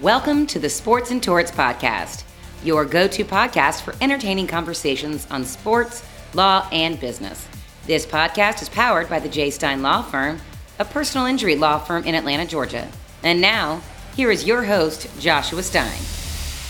[0.00, 2.24] Welcome to the Sports and Torts Podcast,
[2.64, 6.02] your go to podcast for entertaining conversations on sports,
[6.32, 7.46] law, and business.
[7.84, 9.50] This podcast is powered by the J.
[9.50, 10.40] Stein Law Firm,
[10.78, 12.88] a personal injury law firm in Atlanta, Georgia.
[13.22, 13.82] And now,
[14.16, 16.00] here is your host, Joshua Stein.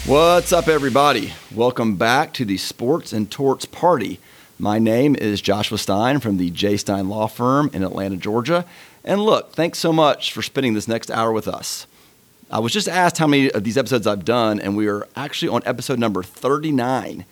[0.06, 1.32] What's up, everybody?
[1.54, 4.18] Welcome back to the Sports and Torts Party.
[4.58, 6.76] My name is Joshua Stein from the J.
[6.76, 8.64] Stein Law Firm in Atlanta, Georgia.
[9.04, 11.86] And look, thanks so much for spending this next hour with us.
[12.52, 15.50] I was just asked how many of these episodes I've done, and we are actually
[15.50, 17.24] on episode number 39.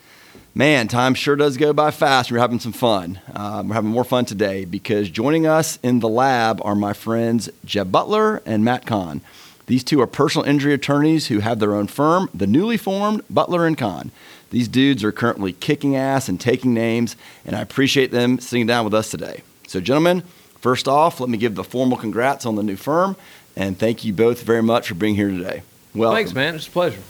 [0.54, 2.30] Man, time sure does go by fast.
[2.30, 3.20] We're having some fun.
[3.34, 7.50] Um, we're having more fun today because joining us in the lab are my friends
[7.64, 9.20] Jeb Butler and Matt Kahn.
[9.66, 13.66] These two are personal injury attorneys who have their own firm, the newly formed Butler
[13.66, 14.12] and Kahn.
[14.50, 18.84] These dudes are currently kicking ass and taking names, and I appreciate them sitting down
[18.84, 19.42] with us today.
[19.66, 20.22] So, gentlemen,
[20.60, 23.16] first off, let me give the formal congrats on the new firm
[23.59, 25.62] and thank you both very much for being here today.
[25.95, 26.55] Well, thanks, man.
[26.55, 27.03] It's a pleasure.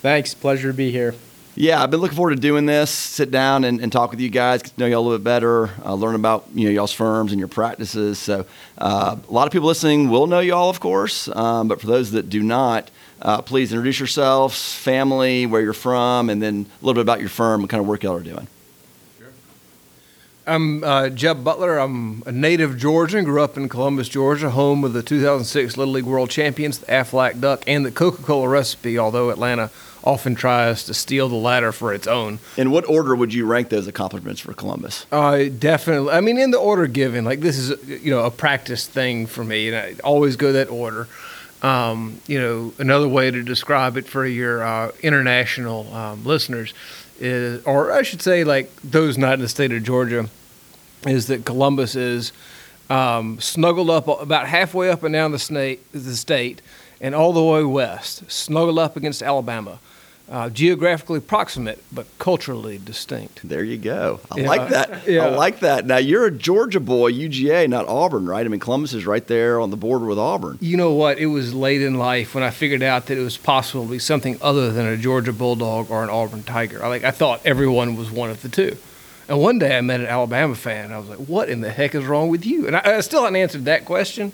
[0.00, 0.34] Thanks.
[0.34, 1.14] Pleasure to be here.
[1.54, 2.90] Yeah, I've been looking forward to doing this.
[2.90, 5.24] Sit down and, and talk with you guys, get to know y'all a little bit
[5.24, 8.18] better, uh, learn about you know y'all's firms and your practices.
[8.18, 8.46] So,
[8.78, 12.10] uh, a lot of people listening will know y'all, of course, um, but for those
[12.12, 16.94] that do not, uh, please introduce yourselves, family, where you're from, and then a little
[16.94, 18.48] bit about your firm, what kind of work y'all are doing.
[20.46, 21.78] I'm uh, Jeb Butler.
[21.78, 23.24] I'm a native Georgian.
[23.24, 27.40] Grew up in Columbus, Georgia, home of the 2006 Little League World Champions, the Aflac
[27.40, 28.98] Duck, and the Coca-Cola recipe.
[28.98, 29.70] Although Atlanta
[30.04, 32.40] often tries to steal the latter for its own.
[32.56, 35.06] In what order would you rank those accomplishments for Columbus?
[35.12, 36.12] Uh, definitely.
[36.12, 37.24] I mean, in the order given.
[37.24, 40.70] Like this is you know a practice thing for me, and I always go that
[40.70, 41.06] order.
[41.62, 46.74] Um, you know, another way to describe it for your uh, international um, listeners
[47.20, 50.28] is, or I should say, like those not in the state of Georgia,
[51.06, 52.32] is that Columbus is
[52.90, 56.62] um, snuggled up about halfway up and down the, the state
[57.00, 59.78] and all the way west, snuggled up against Alabama.
[60.30, 63.46] Uh, geographically proximate, but culturally distinct.
[63.46, 64.20] There you go.
[64.30, 64.48] I yeah.
[64.48, 65.06] like that.
[65.06, 65.26] Yeah.
[65.26, 65.84] I like that.
[65.84, 68.46] Now you're a Georgia boy, UGA, not Auburn, right?
[68.46, 70.56] I mean, Columbus is right there on the border with Auburn.
[70.62, 71.18] You know what?
[71.18, 73.98] It was late in life when I figured out that it was possible to be
[73.98, 76.82] something other than a Georgia Bulldog or an Auburn Tiger.
[76.82, 77.04] I like.
[77.04, 78.78] I thought everyone was one of the two.
[79.28, 80.92] And one day I met an Alabama fan.
[80.92, 83.22] I was like, "What in the heck is wrong with you?" And I, I still
[83.22, 84.32] haven't answered that question.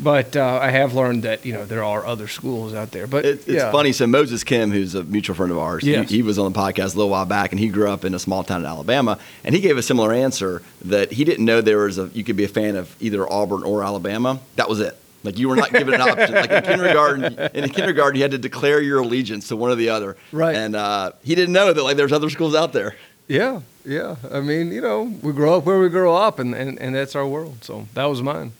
[0.00, 3.06] But uh, I have learned that you know there are other schools out there.
[3.06, 3.72] But it, it's yeah.
[3.72, 3.92] funny.
[3.92, 6.08] So Moses Kim, who's a mutual friend of ours, yes.
[6.08, 8.14] he, he, was on the podcast a little while back, and he grew up in
[8.14, 11.60] a small town in Alabama, and he gave a similar answer that he didn't know
[11.60, 14.38] there was a you could be a fan of either Auburn or Alabama.
[14.56, 14.96] That was it.
[15.24, 16.32] Like you were not given an option.
[16.32, 19.88] Like in kindergarten, in kindergarten, you had to declare your allegiance to one or the
[19.88, 20.16] other.
[20.30, 20.54] Right.
[20.54, 22.94] And uh, he didn't know that like there's other schools out there.
[23.26, 24.16] Yeah, yeah.
[24.30, 27.14] I mean, you know, we grow up where we grow up, and, and, and that's
[27.14, 27.62] our world.
[27.62, 28.52] So that was mine.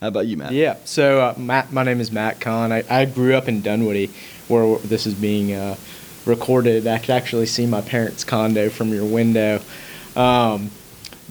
[0.00, 0.52] How about you, Matt?
[0.52, 0.76] Yeah.
[0.84, 2.70] So, uh, Matt, my name is Matt Kahn.
[2.70, 4.10] I, I grew up in Dunwoody,
[4.48, 5.76] where this is being uh,
[6.26, 6.86] recorded.
[6.86, 9.60] I could actually see my parents' condo from your window.
[10.14, 10.70] Um,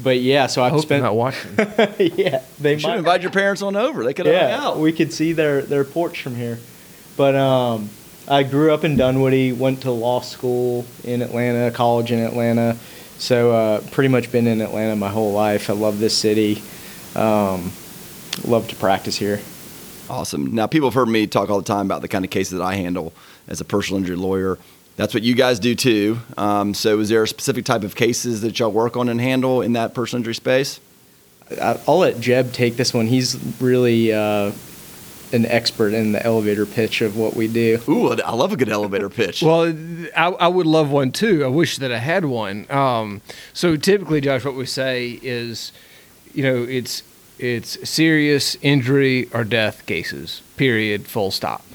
[0.02, 1.04] but yeah, so I've Hope spent.
[1.04, 1.56] not watching.
[2.16, 4.04] yeah, they you should invite your parents on over.
[4.04, 4.80] They could yeah, hang out.
[4.80, 6.60] We could see their their porch from here.
[7.16, 7.90] But um,
[8.28, 9.54] I grew up in Dunwoody.
[9.54, 12.78] Went to law school in Atlanta, college in Atlanta.
[13.18, 15.70] So uh, pretty much been in Atlanta my whole life.
[15.70, 16.62] I love this city.
[17.16, 17.72] Um,
[18.44, 19.40] love to practice here.
[20.10, 20.54] Awesome.
[20.54, 22.64] Now, people have heard me talk all the time about the kind of cases that
[22.64, 23.14] I handle
[23.48, 24.60] as a personal injury lawyer.
[24.98, 26.20] That's what you guys do too.
[26.38, 29.62] Um, so, is there a specific type of cases that y'all work on and handle
[29.62, 30.80] in that personal injury space?
[31.62, 33.08] I'll let Jeb take this one.
[33.08, 34.52] He's really uh,
[35.32, 37.80] an expert in the elevator pitch of what we do.
[37.88, 39.44] Ooh, I love a good elevator pitch.
[39.44, 39.72] well,
[40.16, 41.44] I, I, would love one too.
[41.44, 42.66] I wish that I had one.
[42.72, 43.22] Um,
[43.54, 45.72] so, typically, Josh, what we say is,
[46.34, 47.04] you know, it's
[47.40, 51.66] it's serious injury or death cases, period, full stop.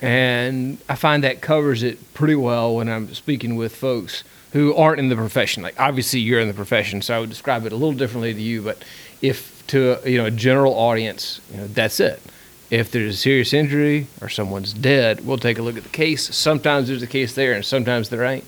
[0.00, 4.98] And I find that covers it pretty well when I'm speaking with folks who aren't
[4.98, 5.62] in the profession.
[5.62, 8.40] Like obviously you're in the profession, so I would describe it a little differently to
[8.40, 8.82] you, but
[9.22, 12.22] if to you know a general audience, you know, that's it.
[12.70, 16.34] If there's a serious injury or someone's dead, we'll take a look at the case.
[16.34, 18.44] Sometimes there's a case there, and sometimes there ain't.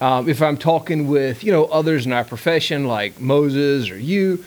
[0.00, 4.44] Um, if I'm talking with you know others in our profession, like Moses or you,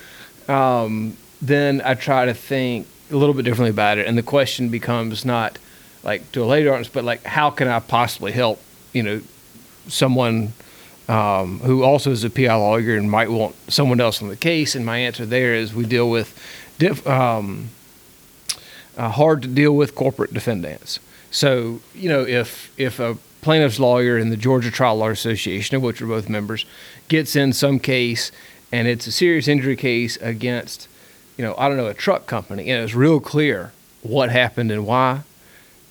[0.47, 4.69] um, then I try to think a little bit differently about it, and the question
[4.69, 5.57] becomes not
[6.03, 8.61] like to a later audience, but like how can I possibly help?
[8.93, 9.21] You know,
[9.87, 10.53] someone
[11.07, 14.75] um, who also is a PI lawyer and might want someone else on the case.
[14.75, 16.37] And my answer there is we deal with
[16.79, 17.69] diff, um,
[18.97, 20.99] uh, hard to deal with corporate defendants.
[21.31, 25.81] So you know, if if a plaintiff's lawyer in the Georgia Trial Law Association, of
[25.81, 26.65] which we're both members,
[27.07, 28.31] gets in some case
[28.71, 30.89] and it's a serious injury case against,
[31.37, 34.85] you know, I don't know, a truck company, and it's real clear what happened and
[34.85, 35.21] why,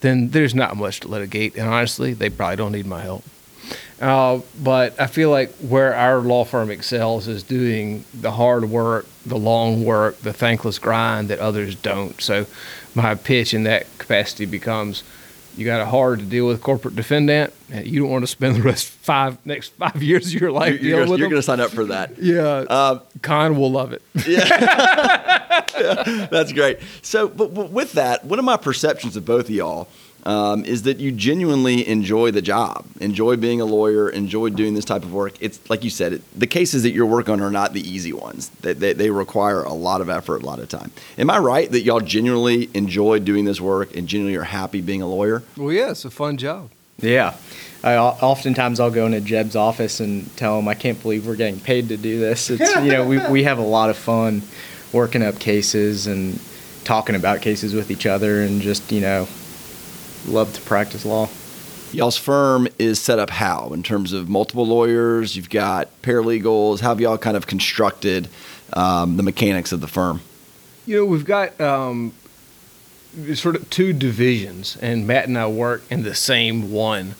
[0.00, 1.56] then there's not much to litigate.
[1.56, 3.24] And honestly, they probably don't need my help.
[4.00, 9.06] Uh, but I feel like where our law firm excels is doing the hard work,
[9.24, 12.20] the long work, the thankless grind that others don't.
[12.20, 12.46] So
[12.94, 15.02] my pitch in that capacity becomes
[15.56, 17.52] you got a hard to deal with corporate defendant.
[17.70, 20.74] and You don't want to spend the rest five next five years of your life
[20.74, 22.18] You're, dealing you're, with you're going to sign up for that.
[22.20, 24.02] yeah, Uh, Kahn will love it.
[24.26, 25.54] Yeah
[26.30, 26.78] That's great.
[27.02, 29.88] So, but, but with that, one of my perceptions of both of y'all
[30.26, 34.84] um, is that you genuinely enjoy the job, enjoy being a lawyer, enjoy doing this
[34.84, 35.34] type of work.
[35.40, 38.12] It's like you said, it, the cases that you're working on are not the easy
[38.12, 38.48] ones.
[38.60, 40.90] They, they, they require a lot of effort, a lot of time.
[41.16, 45.00] Am I right that y'all genuinely enjoy doing this work and genuinely are happy being
[45.00, 45.44] a lawyer?
[45.56, 46.70] Well, yeah, it's a fun job.
[46.98, 47.36] Yeah.
[47.84, 51.36] I, o- oftentimes I'll go into Jeb's office and tell him I can't believe we're
[51.36, 52.50] getting paid to do this.
[52.50, 54.42] It's you know we we have a lot of fun
[54.92, 56.40] working up cases and
[56.82, 59.28] talking about cases with each other and just you know
[60.26, 61.28] love to practice law.
[61.92, 65.36] Y'all's firm is set up how in terms of multiple lawyers?
[65.36, 66.80] You've got paralegals.
[66.80, 68.28] How have y'all kind of constructed
[68.72, 70.20] um, the mechanics of the firm?
[70.84, 72.12] You know, we've got um,
[73.34, 77.14] sort of two divisions, and Matt and I work in the same one,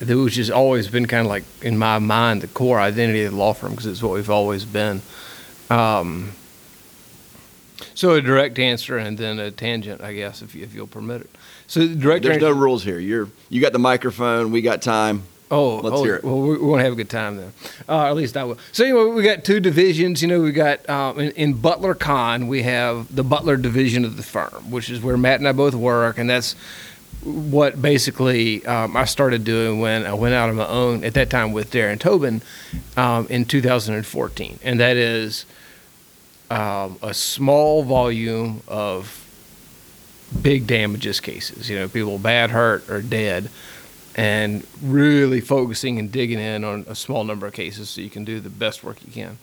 [0.00, 3.32] that- which has always been kind of like, in my mind, the core identity of
[3.32, 5.00] the law firm because it's what we've always been.
[5.70, 6.32] Um,
[7.94, 11.22] so a direct answer and then a tangent, I guess, if, you, if you'll permit
[11.22, 11.30] it.
[11.72, 12.98] So the direct There's no rules here.
[12.98, 14.52] You're you got the microphone.
[14.52, 15.22] We got time.
[15.50, 16.22] Oh, Let's oh, hear it.
[16.22, 17.54] Well, we, we want to have a good time then.
[17.88, 18.58] Uh, at least I will.
[18.72, 20.20] So anyway, we got two divisions.
[20.20, 24.18] You know, we got um, in, in Butler Kahn, we have the Butler division of
[24.18, 26.56] the firm, which is where Matt and I both work, and that's
[27.24, 31.30] what basically um, I started doing when I went out on my own at that
[31.30, 32.42] time with Darren Tobin
[32.98, 35.46] um, in 2014, and that is
[36.50, 39.21] um, a small volume of
[40.40, 41.68] big damages cases.
[41.68, 43.50] You know, people bad hurt or dead,
[44.14, 48.24] and really focusing and digging in on a small number of cases so you can
[48.24, 49.38] do the best work you can.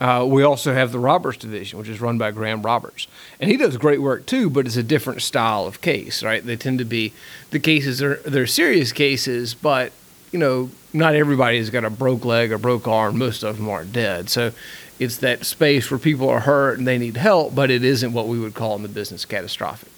[0.00, 3.06] Uh, we also have the Roberts division, which is run by Graham Roberts,
[3.38, 4.50] and he does great work too.
[4.50, 6.44] But it's a different style of case, right?
[6.44, 7.12] They tend to be
[7.50, 9.92] the cases are they're serious cases, but
[10.32, 13.18] you know not everybody's got a broke leg or broke arm.
[13.18, 14.52] Most of them aren't dead, so
[14.98, 18.26] it's that space where people are hurt and they need help, but it isn't what
[18.26, 19.93] we would call in the business catastrophic.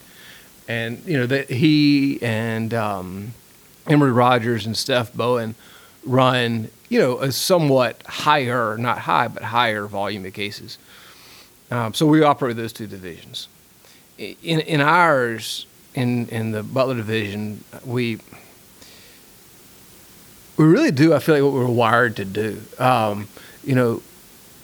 [0.69, 3.35] And you know that he and um,
[3.87, 5.55] Emory Rogers and Steph Bowen
[6.05, 10.79] run, you know, a somewhat higher, not high, but higher volume of cases.
[11.71, 13.49] Um, so we operate those two divisions.
[14.19, 18.19] In in ours, in in the Butler division, we
[20.57, 21.13] we really do.
[21.13, 22.63] I feel like what we're wired to do.
[22.79, 23.29] Um,
[23.63, 24.03] you know,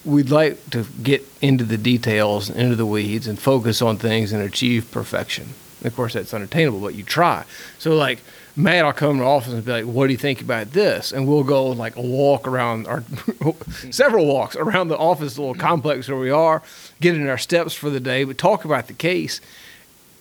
[0.05, 4.33] we'd like to get into the details, and into the weeds, and focus on things
[4.33, 5.55] and achieve perfection.
[5.85, 7.45] Of course, that's unattainable, but you try.
[7.79, 8.21] So, like,
[8.55, 11.11] Matt, I'll come to the office and be like, "What do you think about this?"
[11.13, 13.03] And we'll go like a walk around our
[13.91, 16.63] several walks around the office, little complex where we are,
[17.01, 19.41] get in our steps for the day, but talk about the case.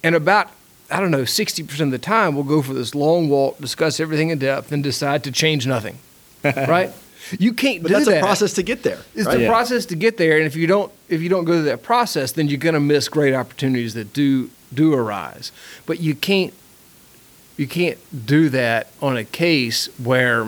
[0.04, 0.50] And about
[0.90, 4.00] I don't know, sixty percent of the time, we'll go for this long walk, discuss
[4.00, 6.00] everything in depth, and decide to change nothing.
[6.44, 6.92] right?
[7.38, 8.18] You can't But do that's that.
[8.18, 8.98] a process to get there.
[9.14, 9.36] It's right?
[9.38, 9.50] the Yeah.
[9.50, 12.32] process to get there, and if you don't if you don't go through that process,
[12.32, 15.52] then you're going to miss great opportunities that do do arise.
[15.86, 16.54] But you can't
[17.58, 20.44] you can't do that on a case where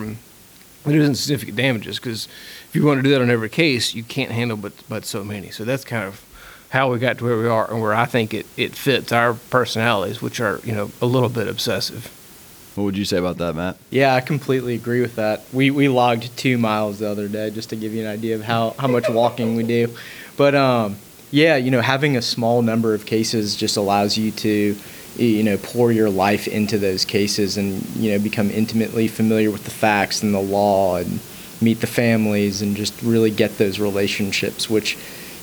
[0.85, 2.27] there isn't significant damages because
[2.67, 5.23] if you want to do that on every case, you can't handle but but so
[5.23, 5.51] many.
[5.51, 6.23] So that's kind of
[6.69, 9.35] how we got to where we are, and where I think it, it fits our
[9.35, 12.11] personalities, which are you know a little bit obsessive.
[12.75, 13.77] What would you say about that, Matt?
[13.91, 15.43] Yeah, I completely agree with that.
[15.53, 18.43] We we logged two miles the other day just to give you an idea of
[18.43, 19.95] how, how much walking we do.
[20.35, 20.97] But um,
[21.33, 24.77] yeah, you know, having a small number of cases just allows you to
[25.15, 29.63] you know pour your life into those cases and you know become intimately familiar with
[29.63, 31.19] the facts and the law and
[31.61, 34.97] meet the families and just really get those relationships which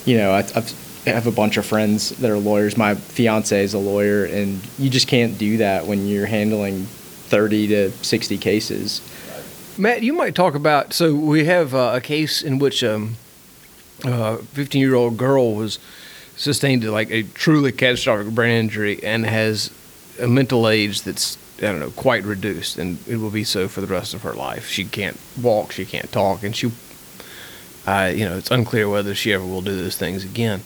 [0.04, 3.74] you know I, I have a bunch of friends that are lawyers my fiance is
[3.74, 9.00] a lawyer and you just can't do that when you're handling 30 to 60 cases
[9.78, 10.92] Matt, you might talk about.
[10.92, 13.16] So we have uh, a case in which um,
[14.04, 15.78] a 15 year old girl was
[16.36, 19.70] sustained to like a truly catastrophic brain injury and has
[20.20, 23.82] a mental age that's I don't know quite reduced, and it will be so for
[23.82, 24.68] the rest of her life.
[24.68, 26.72] She can't walk, she can't talk, and she,
[27.86, 30.62] uh, you know, it's unclear whether she ever will do those things again.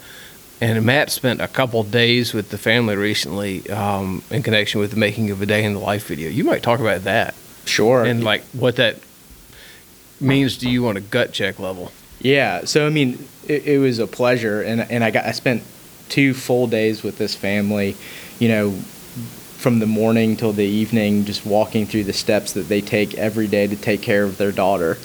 [0.61, 4.97] And Matt spent a couple days with the family recently um, in connection with the
[4.97, 6.31] making of a day in the life video.
[6.31, 7.35] You might talk about that
[7.67, 8.99] sure and like what that
[10.21, 11.91] means to you on a gut check level.
[12.25, 15.62] Yeah, so I mean, it, it was a pleasure, and and I got I spent
[16.09, 17.97] two full days with this family,
[18.38, 18.71] you know,
[19.59, 23.47] from the morning till the evening, just walking through the steps that they take every
[23.47, 24.97] day to take care of their daughter.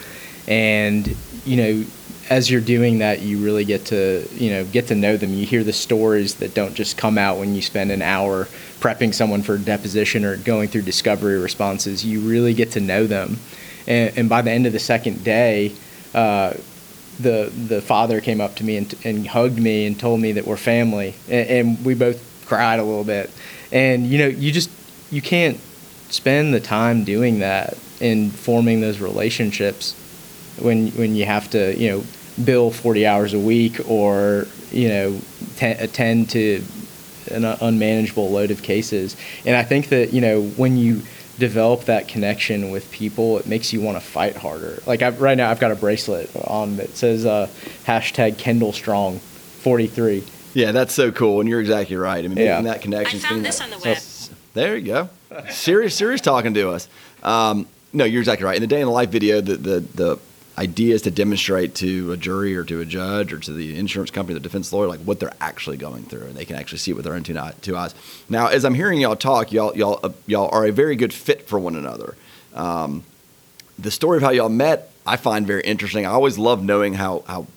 [0.48, 1.14] And,
[1.46, 1.86] you know,
[2.30, 5.34] as you're doing that, you really get to, you know, get to know them.
[5.34, 8.46] You hear the stories that don't just come out when you spend an hour
[8.80, 12.06] prepping someone for a deposition or going through discovery responses.
[12.06, 13.40] You really get to know them.
[13.88, 15.74] And, and by the end of the second day,
[16.14, 16.54] uh,
[17.20, 20.46] the the father came up to me and, and hugged me and told me that
[20.48, 23.30] we're family, and, and we both cried a little bit.
[23.72, 24.70] And you know, you just
[25.12, 25.60] you can't
[26.10, 29.94] spend the time doing that and forming those relationships
[30.60, 32.04] when when you have to you know
[32.44, 35.20] bill 40 hours a week or you know
[35.62, 36.64] attend to
[37.32, 41.02] an unmanageable load of cases and i think that you know when you
[41.39, 44.81] develop that connection with people it makes you want to fight harder.
[44.86, 47.48] Like I've, right now i've got a bracelet on that says uh,
[47.86, 52.24] hashtag kendall strong 43 yeah that's so cool and you're exactly right.
[52.24, 52.62] I mean Yeah.
[52.62, 53.98] making that connection I found this on the web.
[54.53, 55.10] there you go.
[55.50, 56.88] Serious serious talking to us.
[57.24, 58.55] Um, no you're exactly right.
[58.55, 60.19] In the day in the life video the, the the
[60.60, 64.12] idea is to demonstrate to a jury or to a judge or to the insurance
[64.12, 66.92] company the defense lawyer like what they're actually going through and they can actually see
[66.92, 67.96] it with their own two, two eyes.
[68.28, 71.48] Now as i'm hearing y'all talk y'all y'all uh, y'all are a very good fit
[71.48, 72.16] for one another.
[72.54, 73.04] Um,
[73.78, 76.06] the story of how y'all met i find very interesting.
[76.06, 77.48] I always love knowing how how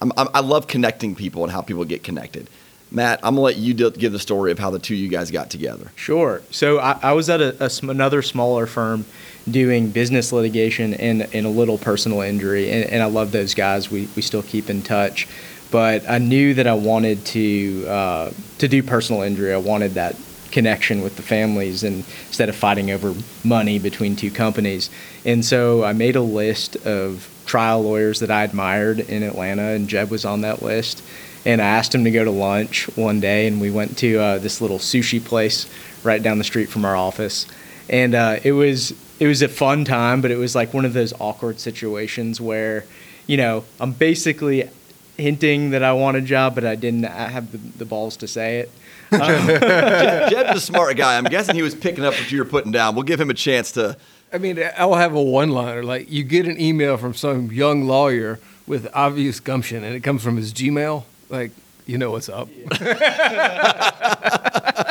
[0.00, 2.48] I'm, I'm, i love connecting people and how people get connected.
[2.92, 5.08] Matt i'm gonna let you do, give the story of how the two of you
[5.08, 5.90] guys got together.
[5.96, 6.40] Sure.
[6.52, 9.06] So I, I was at a, a another smaller firm
[9.50, 13.90] doing business litigation and, and a little personal injury, and, and I love those guys.
[13.90, 15.28] We, we still keep in touch,
[15.70, 19.52] but I knew that I wanted to uh, to do personal injury.
[19.52, 20.16] I wanted that
[20.50, 24.90] connection with the families, and instead of fighting over money between two companies,
[25.24, 29.88] and so I made a list of trial lawyers that I admired in Atlanta, and
[29.88, 31.02] Jeb was on that list
[31.46, 34.38] and I asked him to go to lunch one day, and we went to uh,
[34.38, 35.68] this little sushi place
[36.02, 37.46] right down the street from our office,
[37.88, 40.92] and uh, it was it was a fun time, but it was like one of
[40.92, 42.84] those awkward situations where,
[43.26, 44.68] you know, I'm basically
[45.16, 48.58] hinting that I want a job, but I didn't have the, the balls to say
[48.58, 48.70] it.
[49.12, 51.16] Jeb's a smart guy.
[51.16, 52.94] I'm guessing he was picking up what you were putting down.
[52.96, 53.96] We'll give him a chance to.
[54.32, 55.84] I mean, I'll have a one-liner.
[55.84, 60.24] Like you get an email from some young lawyer with obvious gumption, and it comes
[60.24, 61.04] from his Gmail.
[61.28, 61.52] Like
[61.86, 62.48] you know what's up.
[62.80, 63.90] yeah.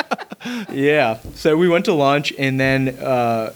[1.34, 3.52] So we went to lunch, and then, uh,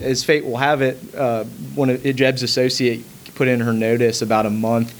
[0.00, 4.46] as fate will have it, uh, one of Jeb's associate put in her notice about
[4.46, 4.94] a month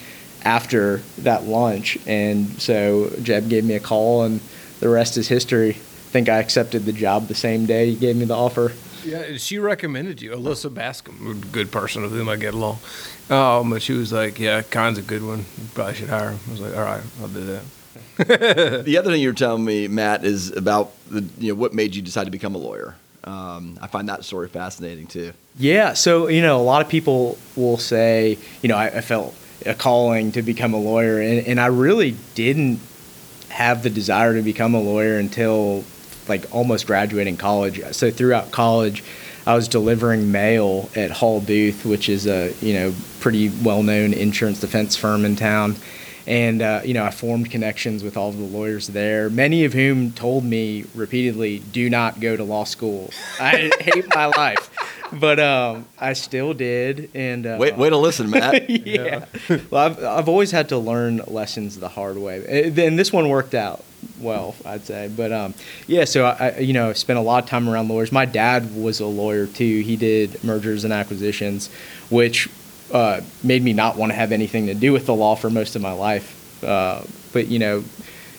[0.44, 4.40] after that lunch, and so Jeb gave me a call, and
[4.80, 5.70] the rest is history.
[5.70, 8.72] I think I accepted the job the same day he gave me the offer.
[9.04, 12.78] Yeah, she recommended you, Alyssa Bascom, good person with whom I get along.
[13.30, 15.38] Um, but she was like, "Yeah, Kahn's a good one.
[15.38, 17.62] You probably should hire him." I was like, "All right, I'll do that."
[18.84, 21.94] The other thing you were telling me, Matt, is about the you know what made
[21.94, 22.94] you decide to become a lawyer.
[23.24, 25.32] Um, I find that story fascinating too.
[25.58, 29.34] Yeah, so you know, a lot of people will say, you know, I, I felt
[29.64, 32.80] a calling to become a lawyer, and, and I really didn't
[33.48, 35.84] have the desire to become a lawyer until
[36.28, 37.82] like almost graduating college.
[37.92, 39.04] So throughout college,
[39.46, 44.12] I was delivering mail at Hall Booth, which is a you know pretty well known
[44.12, 45.76] insurance defense firm in town.
[46.26, 49.28] And uh, you know, I formed connections with all of the lawyers there.
[49.28, 53.10] Many of whom told me repeatedly, "Do not go to law school."
[53.40, 54.70] I hate my life,
[55.12, 57.10] but um, I still did.
[57.14, 58.70] And uh, Wait, way to listen, Matt.
[58.86, 59.24] yeah.
[59.70, 62.66] Well, I've, I've always had to learn lessons the hard way.
[62.66, 63.84] Uh, And this one worked out
[64.20, 65.10] well, I'd say.
[65.14, 65.54] But um,
[65.86, 68.12] yeah, so I, I, you know, spent a lot of time around lawyers.
[68.12, 69.80] My dad was a lawyer too.
[69.80, 71.68] He did mergers and acquisitions,
[72.10, 72.48] which
[72.92, 75.76] uh, made me not want to have anything to do with the law for most
[75.76, 76.62] of my life.
[76.62, 77.84] Uh, but you know,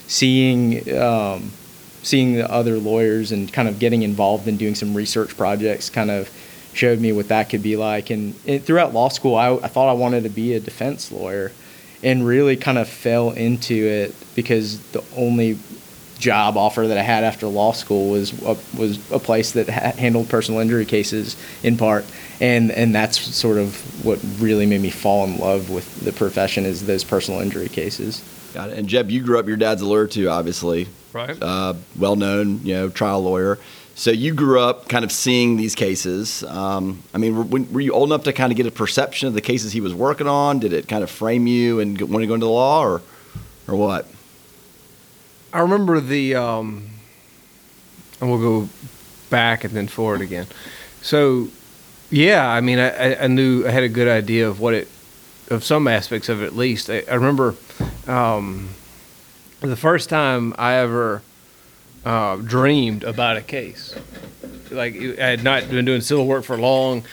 [0.07, 1.51] seeing um,
[2.03, 6.11] seeing the other lawyers and kind of getting involved in doing some research projects kind
[6.11, 6.29] of
[6.73, 8.09] showed me what that could be like.
[8.09, 11.51] And, throughout law school, I, I thought I wanted to be a defense lawyer
[12.01, 15.57] and really kind of fell into it because the only
[16.23, 19.91] job offer that I had after law school was a, was a place that ha-
[19.97, 22.05] handled personal injury cases in part,
[22.39, 23.75] and and that's sort of
[24.05, 28.23] what really made me fall in love with the profession is those personal injury cases.
[28.53, 28.77] Got it.
[28.77, 29.47] And Jeb, you grew up.
[29.47, 30.87] Your dad's a lawyer too, obviously.
[31.11, 31.37] Right.
[31.41, 33.59] Uh, well known, you know, trial lawyer.
[33.95, 36.43] So you grew up kind of seeing these cases.
[36.43, 39.35] Um, I mean, were, were you old enough to kind of get a perception of
[39.35, 40.59] the cases he was working on?
[40.59, 43.01] Did it kind of frame you and want to go into the law, or
[43.67, 44.07] or what?
[45.53, 46.89] I remember the, um,
[48.19, 48.69] and we'll go
[49.29, 50.47] back and then forward again.
[51.01, 51.49] So,
[52.09, 54.87] yeah, I mean, I, I- knew I had a good idea of what it,
[55.49, 56.89] of some aspects of it at least.
[56.89, 57.55] I, I remember
[58.07, 58.69] um,
[59.61, 61.21] the first time I ever
[62.05, 63.95] uh, dreamed about a case.
[64.71, 67.03] Like I had not been doing civil work for long,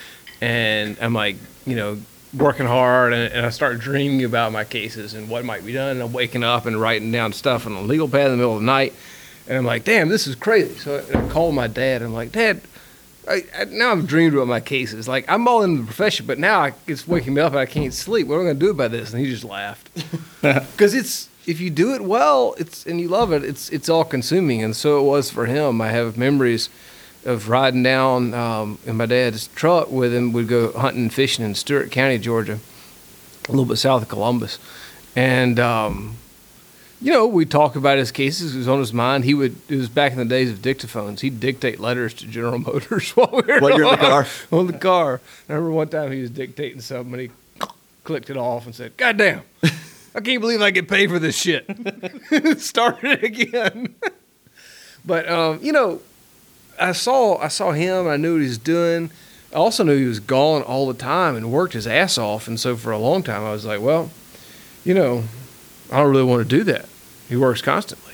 [0.41, 1.99] and I'm like, you know,
[2.33, 5.91] working hard, and, and I start dreaming about my cases and what might be done.
[5.91, 8.53] And I'm waking up and writing down stuff on a legal pad in the middle
[8.53, 8.93] of the night,
[9.47, 10.75] and I'm like, damn, this is crazy.
[10.75, 12.01] So I, I called my dad.
[12.01, 12.61] I'm like, Dad.
[13.29, 15.07] I, I, now I've dreamed about my cases.
[15.07, 17.67] Like I'm all in the profession, but now I, it's waking me up and I
[17.67, 18.25] can't sleep.
[18.25, 19.13] What am I going to do about this?
[19.13, 19.93] And he just laughed
[20.41, 24.03] because it's if you do it well, it's and you love it, it's it's all
[24.03, 25.81] consuming, and so it was for him.
[25.81, 26.69] I have memories
[27.25, 30.33] of riding down um, in my dad's truck with him.
[30.33, 32.59] We'd go hunting and fishing in Stewart County, Georgia,
[33.47, 34.57] a little bit south of Columbus,
[35.15, 36.15] and um,
[37.01, 38.55] you know we'd talk about his cases.
[38.55, 39.23] It was on his mind.
[39.25, 39.55] He would.
[39.69, 41.19] It was back in the days of dictaphones.
[41.21, 44.27] He'd dictate letters to General Motors while we were While in the car?
[44.51, 45.21] on the car.
[45.49, 47.31] I remember one time he was dictating something and he
[48.03, 49.41] clicked it off and said, "God damn."
[50.13, 51.65] I can't believe I get paid for this shit.
[52.59, 53.95] Started it again.
[55.05, 56.01] but um, you know,
[56.81, 58.07] I saw I saw him.
[58.07, 59.11] I knew what he was doing.
[59.53, 62.47] I also knew he was gone all the time and worked his ass off.
[62.47, 64.09] And so for a long time, I was like, well,
[64.83, 65.23] you know,
[65.91, 66.87] I don't really want to do that.
[67.27, 68.13] He works constantly.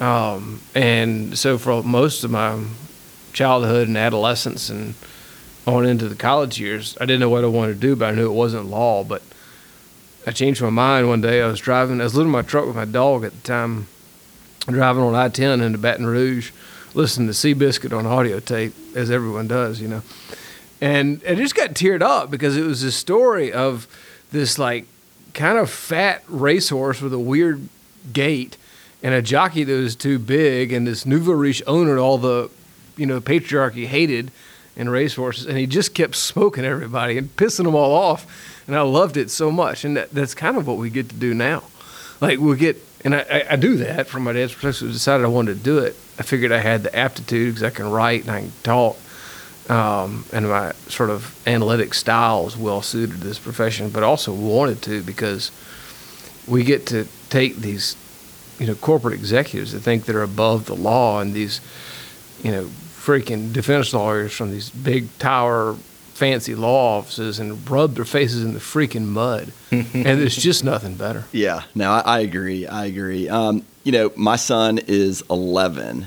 [0.00, 2.64] Um, and so for most of my
[3.32, 4.94] childhood and adolescence and
[5.66, 8.14] on into the college years, I didn't know what I wanted to do, but I
[8.14, 9.04] knew it wasn't law.
[9.04, 9.22] But
[10.26, 11.42] I changed my mind one day.
[11.42, 13.88] I was driving, I was living in my truck with my dog at the time,
[14.66, 16.50] driving on I 10 into Baton Rouge,
[16.96, 20.02] listening to Seabiscuit on audio tape, as everyone does, you know.
[20.80, 23.86] And I just got teared up because it was a story of
[24.32, 24.86] this, like,
[25.34, 27.68] kind of fat racehorse with a weird
[28.12, 28.56] gait
[29.02, 32.50] and a jockey that was too big, and this nouveau riche owner all the,
[32.96, 34.30] you know, patriarchy hated
[34.74, 38.26] in racehorses, and he just kept smoking everybody and pissing them all off
[38.66, 39.84] and I loved it so much.
[39.84, 41.64] And that, that's kind of what we get to do now.
[42.20, 44.92] Like we'll get, and I, I, I do that from my dad's perspective.
[44.92, 45.96] Decided I wanted to do it.
[46.18, 48.96] I figured I had the aptitude because I can write and I can talk,
[49.68, 53.90] um, and my sort of analytic style is well suited to this profession.
[53.90, 55.50] But also wanted to because
[56.46, 57.96] we get to take these,
[58.58, 61.60] you know, corporate executives that think they're above the law and these,
[62.42, 65.76] you know, freaking defense lawyers from these big tower
[66.16, 69.52] fancy law offices and rub their faces in the freaking mud.
[69.70, 71.24] and there's just nothing better.
[71.30, 72.66] Yeah, no, I, I agree.
[72.66, 73.28] I agree.
[73.28, 76.06] Um, you know, my son is 11,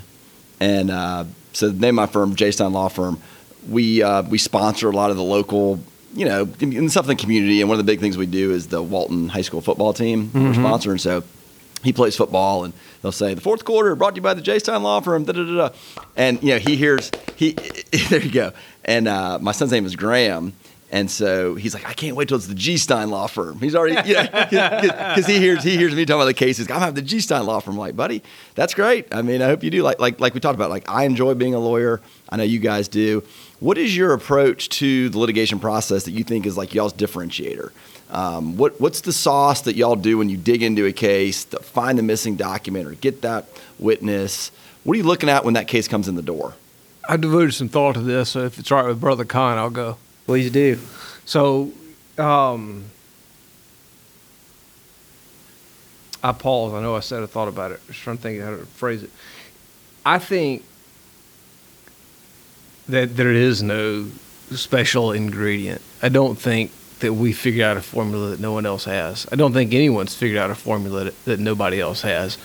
[0.60, 3.22] and uh, so the name of my firm, J Stein Law Firm,
[3.70, 5.80] we uh, we sponsor a lot of the local,
[6.14, 7.62] you know, in something community.
[7.62, 10.28] And one of the big things we do is the Walton High School football team.
[10.28, 10.46] Mm-hmm.
[10.46, 11.24] We're sponsoring, so
[11.84, 14.60] he plays football and they'll say the fourth quarter brought to you by the J
[14.60, 15.56] Stein Law Firm, da da da.
[15.70, 15.70] da.
[16.16, 17.52] And you know he hears he
[18.10, 18.52] there you go.
[18.86, 20.54] And uh, my son's name is Graham.
[20.92, 23.60] And so he's like, I can't wait till it's the G Stein Law Firm.
[23.60, 26.70] He's already, you know, because he hears he hears me talking about the cases.
[26.72, 27.76] I'm having the G Stein Law Firm.
[27.76, 28.24] I'm like, buddy,
[28.56, 29.14] that's great.
[29.14, 29.84] I mean, I hope you do.
[29.84, 30.72] Like like like we talked about.
[30.72, 32.02] Like I enjoy being a lawyer.
[32.30, 33.24] I know you guys do.
[33.60, 37.72] What is your approach to the litigation process that you think is like y'all's differentiator?
[38.10, 41.60] Um, what what's the sauce that y'all do when you dig into a case to
[41.60, 44.52] find the missing document or get that witness?
[44.84, 46.56] What are you looking at when that case comes in the door?
[47.08, 49.70] I devoted some thought to this, so if it's all right with Brother Kahn, I'll
[49.70, 49.98] go.
[50.26, 50.80] Please do.
[51.26, 51.72] So,
[52.18, 52.86] um,
[56.24, 56.74] I pause.
[56.74, 57.80] I know I said I thought about it.
[57.86, 59.12] I was trying to think how to phrase it.
[60.06, 60.64] I think
[62.88, 64.08] that there is no
[64.52, 65.82] special ingredient.
[66.02, 69.28] I don't think that we figured out a formula that no one else has.
[69.32, 72.38] I don't think anyone's figured out a formula that, that nobody else has.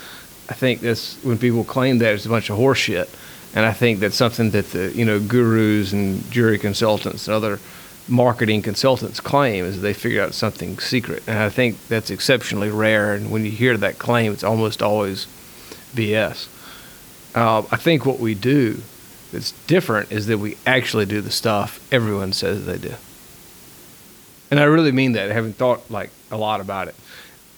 [0.48, 3.08] I think that's when people claim that it's a bunch of horseshit.
[3.54, 7.60] And I think that's something that the you know gurus and jury consultants and other
[8.08, 11.22] marketing consultants claim is they figure out something secret.
[11.26, 13.14] And I think that's exceptionally rare.
[13.14, 15.26] And when you hear that claim, it's almost always
[15.94, 16.48] BS.
[17.34, 18.82] Uh, I think what we do
[19.32, 22.94] that's different is that we actually do the stuff everyone says they do.
[24.54, 26.94] And I really mean that, having thought like a lot about it.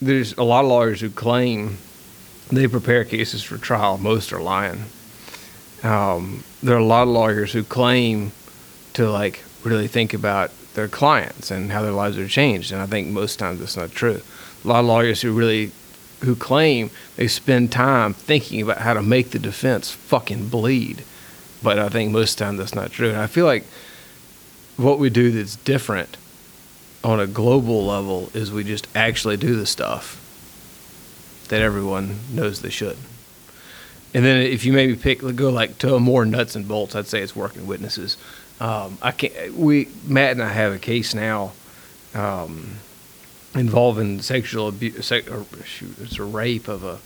[0.00, 1.76] There's a lot of lawyers who claim
[2.50, 3.98] they prepare cases for trial.
[3.98, 4.86] Most are lying.
[5.82, 8.32] Um, there are a lot of lawyers who claim
[8.94, 12.86] to like really think about their clients and how their lives are changed, and I
[12.86, 14.22] think most times that's not true.
[14.64, 15.72] A lot of lawyers who really
[16.20, 21.04] who claim they spend time thinking about how to make the defense fucking bleed,
[21.62, 23.10] but I think most times that's not true.
[23.10, 23.64] And I feel like
[24.78, 26.16] what we do that's different
[27.06, 30.20] on a global level is we just actually do the stuff
[31.48, 32.96] that everyone knows they should.
[34.12, 37.22] And then if you maybe pick go like to more nuts and bolts, I'd say
[37.22, 38.16] it's working witnesses.
[38.58, 39.54] Um, I can't.
[39.54, 41.52] We Matt and I have a case now
[42.12, 42.78] um,
[43.54, 45.06] involving sexual abuse.
[45.06, 46.98] Shoot, it's a rape of a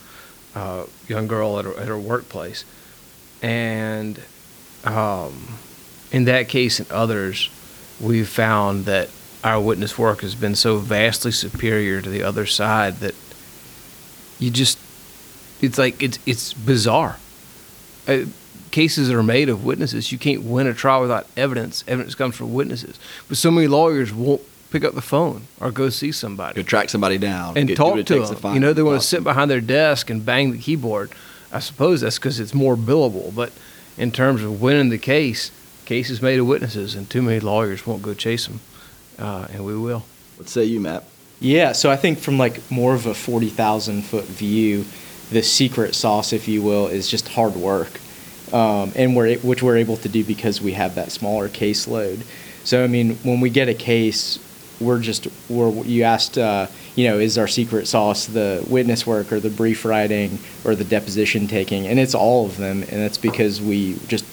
[0.59, 2.65] uh, young girl at her, at her workplace,
[3.43, 4.19] and
[4.85, 5.59] um,
[6.11, 7.51] in that case and others,
[8.01, 9.11] we've found that
[9.43, 13.15] our witness work has been so vastly superior to the other side that
[14.39, 14.79] you just
[15.61, 17.17] it's like it's it's bizarre.
[18.09, 18.25] Uh,
[18.71, 20.13] cases are made of witnesses.
[20.13, 21.85] You can't win a trial without evidence.
[21.89, 22.99] Evidence comes from witnesses.
[23.29, 26.89] But so many lawyers won't pick up the phone or go see somebody Could track
[26.89, 28.55] somebody down and get- talk to them.
[28.55, 31.11] you know, they want to sit behind their desk and bang the keyboard.
[31.53, 33.35] I suppose that's because it's more billable.
[33.35, 33.53] But
[33.99, 35.51] in terms of winning the case,
[35.85, 38.61] cases made of witnesses, and too many lawyers won't go chase them,
[39.21, 40.05] uh, and we will.
[40.37, 41.05] What say you, Matt?
[41.41, 44.85] Yeah, so I think from like more of a 40,000 foot view,
[45.31, 48.01] the secret sauce, if you will, is just hard work.
[48.53, 52.23] Um, and we're, which we're able to do because we have that smaller caseload.
[52.65, 54.39] So, I mean, when we get a case,
[54.81, 59.33] we're just, we're, you asked, uh, you know, is our secret sauce the witness work
[59.33, 61.87] or the brief writing or the deposition taking?
[61.87, 62.83] And it's all of them.
[62.83, 64.25] And that's because we just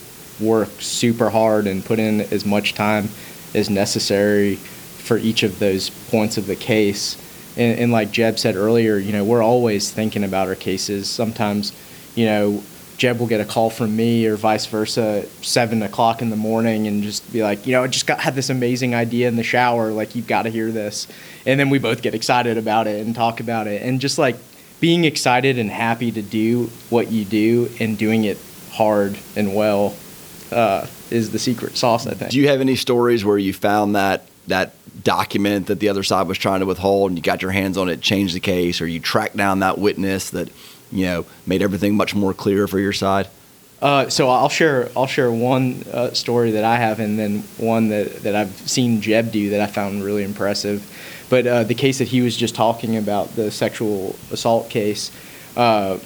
[0.41, 3.09] work super hard and put in as much time
[3.53, 4.57] as necessary
[5.07, 7.17] for each of those points of the case.
[7.57, 11.09] And, and like Jeb said earlier, you know, we're always thinking about our cases.
[11.09, 11.71] Sometimes,
[12.15, 12.61] you know,
[12.97, 16.35] Jeb will get a call from me or vice versa at seven o'clock in the
[16.35, 19.35] morning and just be like, you know, I just got had this amazing idea in
[19.35, 19.91] the shower.
[19.91, 21.07] Like, you've got to hear this.
[21.45, 23.83] And then we both get excited about it and talk about it.
[23.83, 24.35] And just like
[24.79, 28.37] being excited and happy to do what you do and doing it
[28.71, 29.95] hard and well
[30.51, 32.31] uh, is the secret sauce, I think.
[32.31, 36.27] Do you have any stories where you found that that document that the other side
[36.27, 38.87] was trying to withhold, and you got your hands on it, changed the case, or
[38.87, 40.49] you tracked down that witness that
[40.91, 43.27] you know made everything much more clear for your side?
[43.81, 47.89] Uh, so I'll share I'll share one uh, story that I have, and then one
[47.89, 50.85] that, that I've seen Jeb do that I found really impressive.
[51.29, 55.11] But uh, the case that he was just talking about, the sexual assault case,
[55.55, 55.99] uh,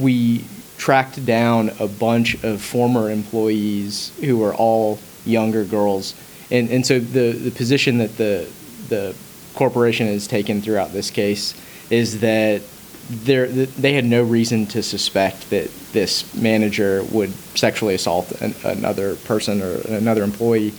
[0.00, 0.44] we
[0.78, 6.14] tracked down a bunch of former employees who were all younger girls,
[6.54, 8.48] and and so the the position that the
[8.88, 9.14] the
[9.54, 11.54] corporation has taken throughout this case
[11.90, 12.62] is that
[13.10, 19.16] there they had no reason to suspect that this manager would sexually assault an, another
[19.16, 20.72] person or another employee,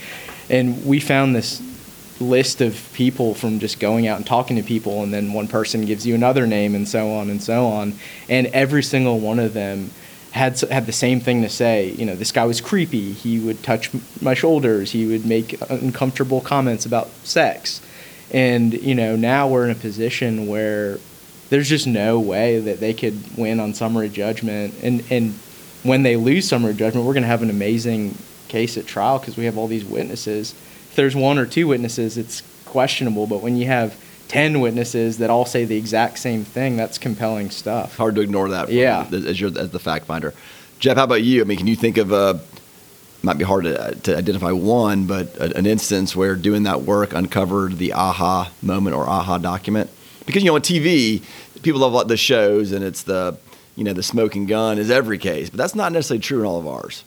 [0.50, 1.62] and we found this
[2.22, 5.86] list of people from just going out and talking to people, and then one person
[5.86, 7.94] gives you another name, and so on and so on,
[8.30, 9.92] and every single one of them
[10.36, 11.92] had had the same thing to say.
[11.92, 13.14] You know, this guy was creepy.
[13.14, 13.90] He would touch
[14.22, 14.92] my shoulders.
[14.92, 17.82] He would make uncomfortable comments about sex,
[18.32, 21.00] and you know now we're in a position where
[21.50, 24.74] there's just no way that they could win on summary judgment.
[24.84, 25.34] And and
[25.84, 28.18] when they lose summary judgment, we're going to have an amazing
[28.50, 30.52] case at trial because we have all these witnesses.
[30.52, 33.26] If there's one or two witnesses, it's questionable.
[33.26, 33.96] But when you have
[34.28, 37.98] ten witnesses that all say the exact same thing, that's compelling stuff.
[37.98, 38.70] Hard to ignore that.
[38.70, 39.08] Yeah.
[39.12, 40.34] as you're as the fact finder.
[40.80, 41.42] Jeb, how about you?
[41.42, 42.42] I mean, can you think of a
[43.24, 47.14] might be hard to, to identify one, but a, an instance where doing that work
[47.14, 49.90] uncovered the aha moment or aha document?
[50.26, 51.24] Because you know on TV,
[51.62, 53.38] people love like the shows, and it's the
[53.76, 56.60] you know the smoking gun is every case, but that's not necessarily true in all
[56.60, 57.04] of ours.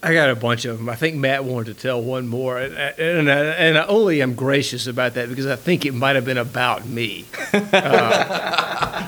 [0.00, 0.88] I got a bunch of them.
[0.88, 4.22] I think Matt wanted to tell one more, and and, and, I, and I only
[4.22, 7.26] am gracious about that because I think it might have been about me.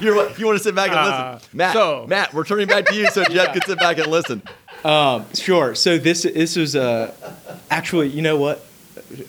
[0.00, 1.72] You're, you want to sit back and Uh, listen, Matt?
[1.74, 4.42] so- Matt, we're turning back to you so Jeb can sit back and listen.
[4.84, 5.74] Um, sure.
[5.74, 7.12] So this this was uh,
[7.70, 8.64] actually, you know what?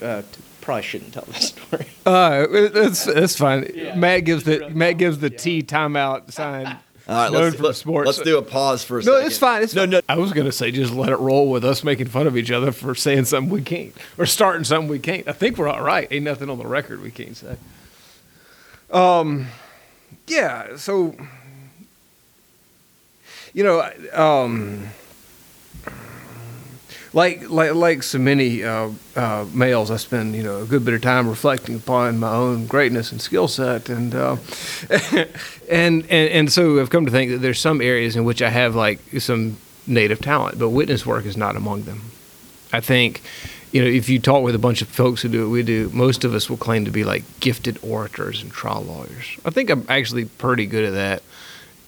[0.02, 0.22] Uh,
[0.62, 1.88] probably shouldn't tell this story.
[2.06, 3.70] Uh, that's that's fine.
[3.76, 3.96] Yeah.
[3.96, 5.38] Matt gives the Really Matt gives the yeah.
[5.38, 6.78] T timeout sign.
[7.08, 8.06] All right, known let's from let, sports.
[8.08, 9.28] let's do a pause for a No, second.
[9.28, 9.64] it's fine.
[9.64, 9.90] It's no, fine.
[9.90, 10.02] no.
[10.08, 12.72] I was gonna say just let it roll with us making fun of each other
[12.72, 15.28] for saying something we can't or starting something we can't.
[15.28, 16.08] I think we're all right.
[16.12, 17.56] Ain't nothing on the record we can't say.
[18.92, 19.48] Um,
[20.28, 20.76] yeah.
[20.78, 21.16] So,
[23.54, 24.88] you know, um,
[27.14, 30.94] like like like so many uh, uh, males, I spend you know a good bit
[30.94, 34.38] of time reflecting upon my own greatness and skill set, and, uh,
[35.70, 38.50] and and and so I've come to think that there's some areas in which I
[38.50, 42.02] have like some native talent, but witness work is not among them.
[42.74, 43.22] I think,
[43.72, 45.90] you know, if you talk with a bunch of folks who do what we do,
[45.94, 49.38] most of us will claim to be like gifted orators and trial lawyers.
[49.44, 51.24] I think I'm actually pretty good at that.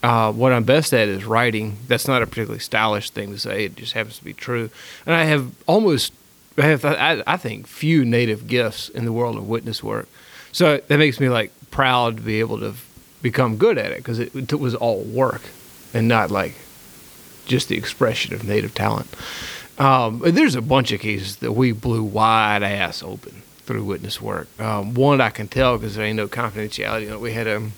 [0.04, 1.78] Uh, what I'm best at is writing.
[1.88, 3.66] That's not a particularly stylish thing to say.
[3.66, 4.70] It just happens to be true.
[5.06, 6.12] And I have almost,
[6.58, 10.10] I have, I, I think, few native gifts in the world of witness work.
[10.52, 12.76] So that makes me like proud to be able to
[13.22, 15.42] become good at it because it, it was all work
[15.94, 16.56] and not like
[17.46, 19.08] just the expression of native talent.
[19.80, 24.48] Um, there's a bunch of cases that we blew wide ass open through witness work.
[24.60, 27.04] Um, one I can tell because there ain't no confidentiality.
[27.04, 27.72] You know, we had a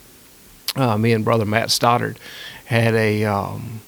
[0.76, 2.20] uh, me and brother Matt Stoddard
[2.66, 3.82] had a um,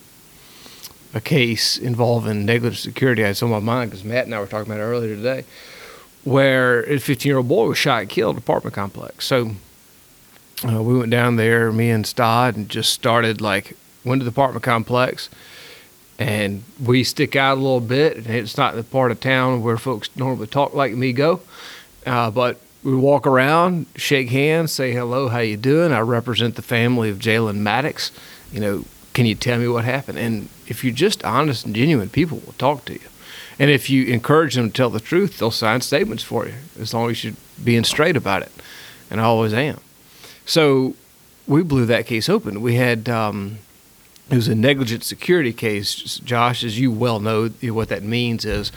[1.14, 3.24] a case involving negligent security.
[3.24, 5.46] I had on my mind because Matt and I were talking about it earlier today,
[6.24, 9.26] where a 15 year old boy was shot and killed apartment complex.
[9.26, 9.52] So
[10.68, 14.32] uh, we went down there, me and Stodd, and just started like went to the
[14.32, 15.30] apartment complex,
[16.20, 18.18] and we stick out a little bit.
[18.18, 21.42] And it's not the part of town where folks normally talk like me go,
[22.06, 25.92] uh, but we walk around, shake hands, say hello, how you doing?
[25.92, 28.14] I represent the family of Jalen Maddox.
[28.50, 30.18] You know, can you tell me what happened?
[30.18, 33.02] And if you're just honest and genuine, people will talk to you.
[33.60, 36.94] And if you encourage them to tell the truth, they'll sign statements for you as
[36.94, 38.54] long as you're being straight about it.
[39.12, 39.82] And I always am.
[40.46, 40.96] So
[41.46, 42.62] we blew that case open.
[42.62, 43.58] We had um,
[44.30, 47.50] it was a negligent security case, Josh, as you well know.
[47.50, 48.72] What that means is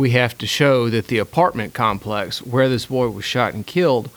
[0.00, 4.08] we have to show that the apartment complex where this boy was shot and killed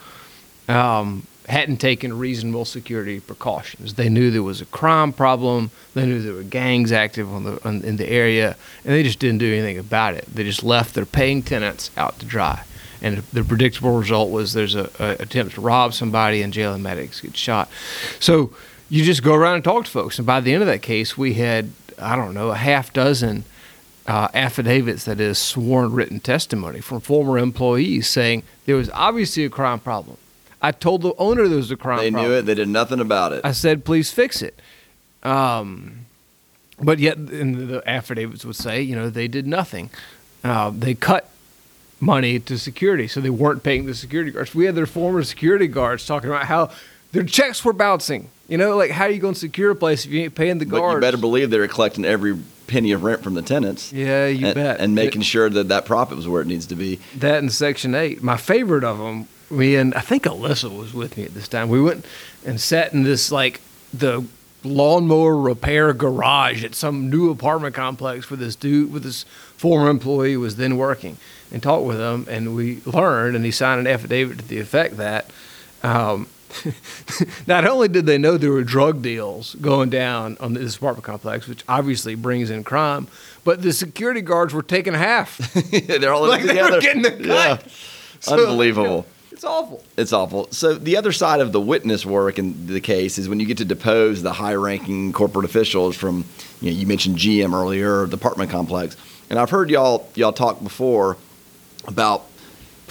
[0.70, 3.96] um, hadn't taken reasonable security precautions.
[3.96, 5.72] They knew there was a crime problem.
[5.94, 9.20] They knew there were gangs active on the on, in the area, and they just
[9.20, 10.26] didn't do anything about it.
[10.34, 12.64] They just left their paying tenants out to dry
[13.02, 17.20] and the predictable result was there's a, a attempt to rob somebody and Jalen Maddox
[17.20, 17.70] gets shot.
[18.22, 18.54] So
[18.90, 21.18] you just go around and talk to folks, and by the end of that case,
[21.18, 23.44] we had I don't know a half dozen.
[24.06, 29.50] Uh, affidavits, that is sworn written testimony from former employees saying there was obviously a
[29.50, 30.18] crime problem.
[30.62, 32.06] I told the owner there was a crime problem.
[32.06, 32.32] they problem.
[32.32, 32.42] knew it.
[32.42, 33.42] They did nothing about it.
[33.46, 34.60] I said, please fix it.
[35.24, 36.06] Um,
[36.80, 39.90] but yet, in the affidavits would say, you know, they did nothing.
[40.44, 41.30] Uh, they cut
[42.02, 44.54] money to security, so they weren't paying the security guards.
[44.54, 46.72] We had their former security guards talking about how
[47.14, 48.30] their checks were bouncing.
[48.50, 50.58] You know, like how are you going to secure a place if you ain't paying
[50.58, 50.82] the guards?
[50.82, 53.94] but you better believe they were collecting every penny of rent from the tenants.
[53.94, 54.80] Yeah, you and, bet.
[54.80, 57.00] And making sure that that profit was where it needs to be.
[57.16, 58.22] That in Section 8.
[58.22, 61.70] My favorite of them, me and I think Alyssa was with me at this time.
[61.70, 62.06] We went
[62.46, 63.62] and sat in this, like,
[63.94, 64.26] the
[64.64, 69.24] lawnmower repair garage at some new apartment complex where this dude, with this
[69.58, 71.18] former employee was then working
[71.52, 72.26] and talked with him.
[72.30, 75.30] And we learned, and he signed an affidavit to the effect that
[75.84, 76.28] um,
[77.48, 81.48] not only did they know there were drug deals going down on this apartment complex,
[81.48, 83.08] which obviously brings in crime,
[83.44, 85.38] but the security guards were taking half.
[85.88, 86.76] They're all like it they together.
[86.76, 87.20] were getting the cut.
[87.26, 87.58] Yeah.
[88.20, 89.06] So, Unbelievable.
[89.32, 89.84] It's awful.
[89.98, 90.48] It's awful.
[90.52, 93.58] So the other side of the witness work in the case is when you get
[93.58, 96.24] to depose the high-ranking corporate officials from,
[96.62, 98.96] you know, you mentioned GM earlier, the apartment complex,
[99.30, 101.18] and I've heard y'all y'all talk before
[101.88, 102.26] about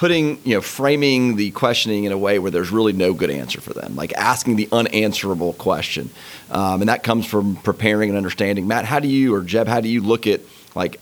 [0.02, 3.60] putting, you know, framing the questioning in a way where there's really no good answer
[3.60, 6.10] for them, like asking the unanswerable question,
[6.50, 8.66] um, and that comes from preparing and understanding.
[8.66, 10.40] Matt, how do you or Jeb, how do you look at
[10.74, 10.98] like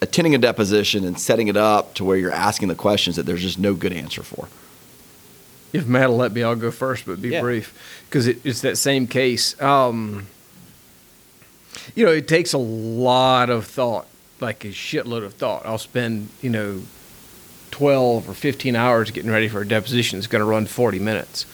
[0.00, 3.42] attending a deposition and setting it up to where you're asking the questions that there's
[3.42, 4.48] just no good answer for?
[5.74, 7.42] If Matt will let me, I'll go first, but be Yeah.
[7.42, 7.74] brief
[8.08, 9.60] because it, it's that same case.
[9.60, 10.26] Um,
[11.94, 14.06] you know, it takes a lot of thought,
[14.40, 15.66] like a shitload of thought.
[15.66, 16.80] I'll spend, you know,
[17.78, 20.18] 12 or 15 hours getting ready for a deposition.
[20.18, 21.46] It's going to run 40 minutes.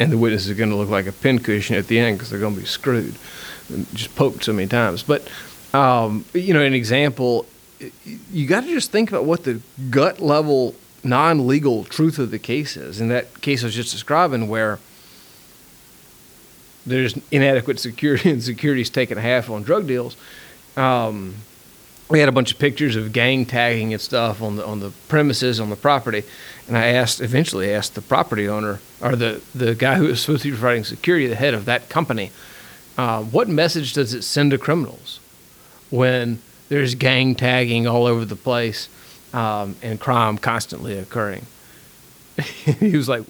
[0.00, 2.40] And the witness is going to look like a pincushion at the end because they're
[2.40, 3.14] going to be screwed.
[3.68, 5.04] And just poked so many times.
[5.04, 5.28] But,
[5.72, 7.46] um, you know, an example,
[8.32, 12.38] you got to just think about what the gut level non legal truth of the
[12.40, 13.00] case is.
[13.00, 14.80] In that case I was just describing, where
[16.84, 20.16] there's inadequate security and security's taking half on drug deals.
[20.76, 21.36] Um,
[22.08, 24.90] we had a bunch of pictures of gang tagging and stuff on the on the
[25.08, 26.22] premises on the property,
[26.68, 30.42] and I asked eventually asked the property owner or the the guy who was supposed
[30.42, 32.30] to be providing security, the head of that company,
[32.98, 35.20] uh, what message does it send to criminals
[35.90, 38.88] when there's gang tagging all over the place
[39.32, 41.46] um, and crime constantly occurring?
[42.38, 43.22] he was like,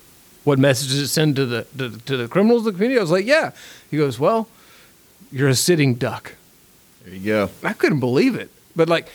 [0.45, 3.11] "What message does it send to the to, to the criminals, the community?" I was
[3.11, 3.53] like, "Yeah."
[3.91, 4.49] He goes, "Well,
[5.31, 6.35] you're a sitting duck."
[7.05, 7.51] There you go.
[7.63, 9.09] I couldn't believe it, but like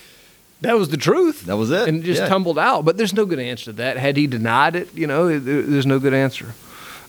[0.61, 1.45] that was the truth.
[1.45, 1.87] That was it.
[1.87, 2.27] and it just Yeah.
[2.27, 2.83] tumbled out.
[2.85, 3.97] But there's no good answer to that.
[3.97, 6.53] Had he denied it, you know, there's no good answer.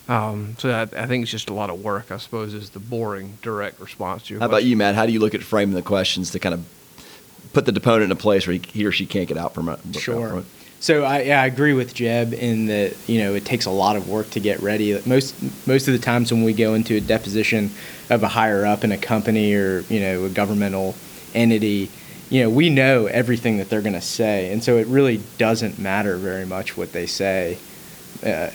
[0.08, 2.10] Um, so I, I think it's just a lot of work.
[2.10, 4.94] I suppose is the boring, direct response to your How about you, Matt?
[4.94, 6.64] How do you look at framing the questions to kind of
[7.52, 9.68] put the deponent in a place where he, he or she can't get out from
[9.68, 9.78] it?
[9.98, 10.28] Sure.
[10.30, 10.44] From it?
[10.80, 13.96] So I, yeah, I agree with Jeb in that you know it takes a lot
[13.96, 14.98] of work to get ready.
[15.04, 15.34] Most
[15.66, 17.70] most of the times when we go into a deposition
[18.08, 20.94] of a higher up in a company or you know a governmental
[21.34, 21.90] entity,
[22.30, 25.78] you know we know everything that they're going to say, and so it really doesn't
[25.78, 27.58] matter very much what they say.
[28.24, 28.50] Uh,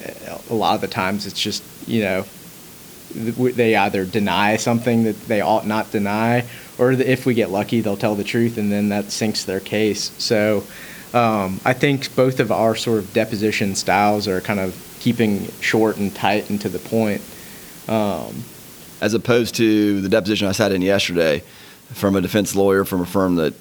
[0.50, 2.26] a lot of the times it's just you know
[3.14, 6.46] they either deny something that they ought not deny,
[6.78, 10.12] or if we get lucky, they'll tell the truth, and then that sinks their case.
[10.18, 10.64] So
[11.14, 15.98] um, I think both of our sort of deposition styles are kind of keeping short
[15.98, 17.22] and tight and to the point.
[17.88, 18.44] Um,
[19.02, 21.44] as opposed to the deposition I sat in yesterday
[21.94, 23.54] from a defense lawyer from a firm that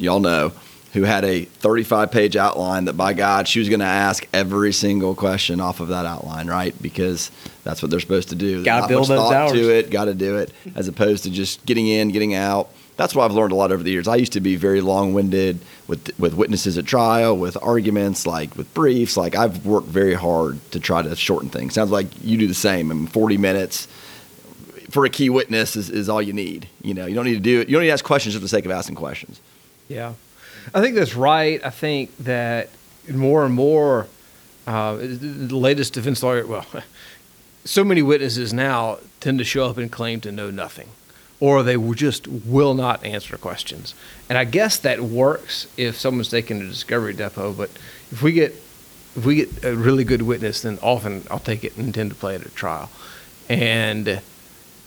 [0.00, 0.52] y'all know
[0.92, 4.72] who had a 35 page outline that by God she was going to ask every
[4.72, 6.74] single question off of that outline, right?
[6.80, 7.30] Because
[7.64, 8.64] that's what they're supposed to do.
[8.64, 9.52] Gotta Not build those hours.
[9.52, 12.70] to it, got to do it, as opposed to just getting in, getting out.
[12.96, 14.08] That's what I've learned a lot over the years.
[14.08, 18.56] I used to be very long winded with with witnesses at trial, with arguments, like
[18.56, 19.16] with briefs.
[19.16, 21.74] Like I've worked very hard to try to shorten things.
[21.74, 22.90] Sounds like you do the same.
[22.90, 23.86] I mean, 40 minutes
[24.90, 26.68] for a key witness is, is all you need.
[26.82, 27.68] You know, you don't need to do it.
[27.68, 29.40] You don't need to ask questions just for the sake of asking questions.
[29.88, 30.14] Yeah,
[30.74, 31.64] I think that's right.
[31.64, 32.68] I think that
[33.10, 34.06] more and more,
[34.66, 36.66] uh, the latest defense lawyer, well,
[37.64, 40.88] so many witnesses now tend to show up and claim to know nothing,
[41.40, 43.94] or they just will not answer questions.
[44.28, 47.56] And I guess that works if someone's taken a discovery depo.
[47.56, 47.70] But
[48.10, 48.54] if we get
[49.16, 52.16] if we get a really good witness, then often I'll take it and intend to
[52.16, 52.90] play it at trial.
[53.48, 54.20] And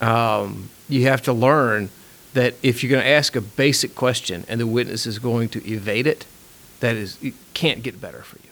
[0.00, 1.90] um, you have to learn
[2.34, 5.58] that if you're going to ask a basic question and the witness is going to
[5.70, 6.24] evade it,
[6.80, 8.50] that is, it can't get better for you.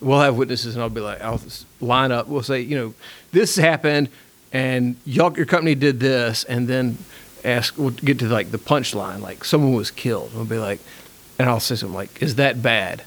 [0.00, 1.40] We'll have witnesses, and I'll be like, I'll
[1.80, 2.28] line up.
[2.28, 2.94] We'll say, you know,
[3.32, 4.08] this happened,
[4.52, 6.98] and y'all, your company did this, and then
[7.44, 10.32] ask, we'll get to like the punchline, like someone was killed.
[10.34, 10.78] We'll be like,
[11.38, 13.02] and I'll say something like, is that bad?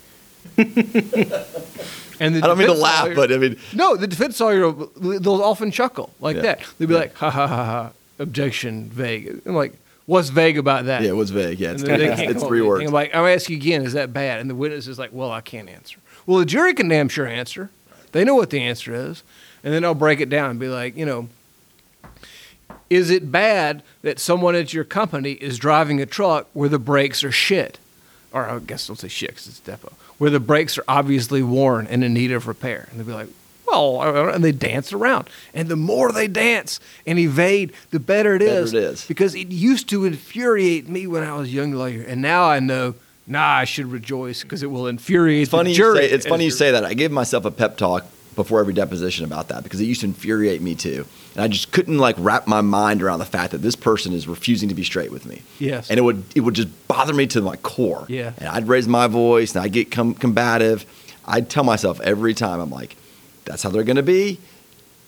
[0.56, 4.72] and the I don't mean to laugh, lawyer- but I mean, no, the defense lawyer,
[4.96, 6.42] they'll often chuckle like Yeah.
[6.42, 6.60] that.
[6.78, 7.00] They'll be Yeah.
[7.00, 7.90] like, ha ha ha ha,
[8.20, 9.42] objection, vague.
[9.44, 9.74] I'm like,
[10.06, 11.02] what's vague about that?
[11.02, 11.58] yeah, what's vague.
[11.58, 12.86] Yeah, it's, it's, three words.
[12.86, 14.40] I'm like, I'm asking you again, is that bad?
[14.40, 15.98] And the witness is like, well, I can't answer.
[16.26, 17.70] Well, the jury can damn sure answer.
[18.12, 19.22] They know what the answer is.
[19.64, 21.28] And then I'll break it down and be like, you know,
[22.88, 27.22] is it bad that someone at your company is driving a truck where the brakes
[27.22, 27.78] are shit?
[28.32, 29.92] Or I guess don't say shit because it's depo.
[30.18, 32.88] Where the brakes are obviously worn and in need of repair.
[32.90, 33.28] And they'll be like,
[33.70, 35.28] well, don't know," and they dance around.
[35.54, 38.74] And the more they dance and evade, the better it Better is.
[38.74, 39.04] it is.
[39.06, 42.02] Because it used to infuriate me when I was a young lawyer.
[42.02, 42.94] And now I know,
[43.26, 45.98] nah, I should rejoice because it will infuriate It's funny the you jury.
[46.08, 46.84] say it's funny you say that.
[46.84, 48.04] I give myself a pep talk
[48.36, 51.04] before every deposition about that because it used to infuriate me too.
[51.34, 54.26] And I just couldn't like wrap my mind around the fact that this person is
[54.26, 55.42] refusing to be straight with me.
[55.58, 55.90] Yes.
[55.90, 58.06] And it would it would just bother me to my core.
[58.08, 58.32] Yeah.
[58.38, 60.86] And I'd raise my voice and I'd get com- combative.
[61.26, 62.96] I'd tell myself every time I'm like,
[63.50, 64.38] that's how they're going to be.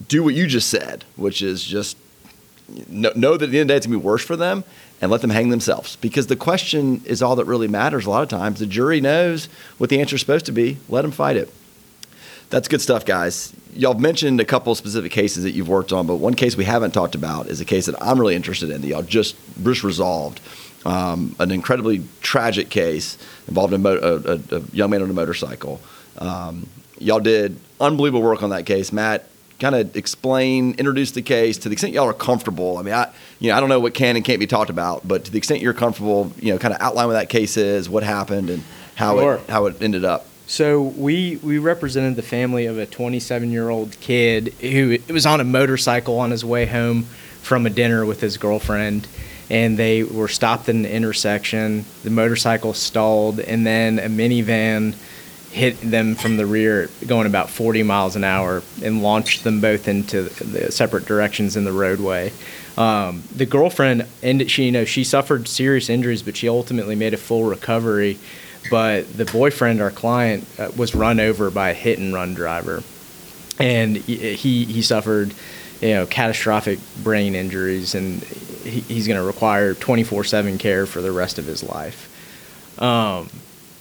[0.09, 1.95] Do what you just said, which is just
[2.89, 4.35] know, know that at the end of the day it's going to be worse for
[4.35, 4.65] them
[5.01, 5.95] and let them hang themselves.
[5.95, 8.59] Because the question is all that really matters a lot of times.
[8.59, 9.45] The jury knows
[9.77, 10.77] what the answer is supposed to be.
[10.89, 11.53] Let them fight it.
[12.49, 13.53] That's good stuff guys.
[13.73, 16.91] Y'all mentioned a couple specific cases that you've worked on but one case we haven't
[16.91, 20.41] talked about is a case that i'm really interested in that y'all just just resolved.
[20.85, 25.79] Um, an incredibly tragic case involving a, mo- a, a young man on a motorcycle.
[26.17, 26.67] Um,
[26.99, 29.27] y'all did unbelievable work on that case matt
[29.63, 32.77] kind of explain, introduce the case to the extent y'all are comfortable.
[32.77, 35.07] I mean, I you know I don't know what can and can't be talked about,
[35.07, 37.89] but to the extent you're comfortable, you know, kind of outline what that case is,
[37.89, 38.63] what happened, and
[38.95, 39.35] how Sure.
[39.35, 40.25] it how it ended up.
[40.47, 45.39] So we we represented the family of a 27 year old kid who was on
[45.39, 47.03] a motorcycle on his way home
[47.41, 49.07] from a dinner with his girlfriend,
[49.49, 51.85] and they were stopped in an intersection.
[52.03, 54.95] The motorcycle stalled, and then a minivan
[55.53, 59.87] hit them from the rear, going about 40 miles an hour, and launched them both
[59.87, 62.33] into the separate directions in the roadway.
[62.77, 64.49] Um, the girlfriend ended.
[64.49, 68.17] She you know she suffered serious injuries, but she ultimately made a full recovery
[68.69, 72.83] but the boyfriend, our client, uh, was run over by a hit and run driver,
[73.59, 75.33] and he he, suffered,
[75.81, 81.11] you know, catastrophic brain injuries, and he, he's going to require 24/7 care for the
[81.11, 82.09] rest of his life.
[82.81, 83.29] Um,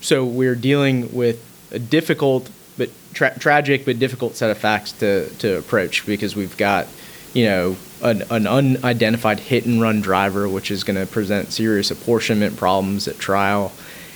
[0.00, 1.40] so we're dealing with
[1.72, 6.56] a difficult but tra- tragic but difficult set of facts to to approach because we've
[6.56, 6.86] got
[7.34, 11.90] you know an, an unidentified hit and run driver which is going to present serious
[11.90, 13.72] apportionment problems at trial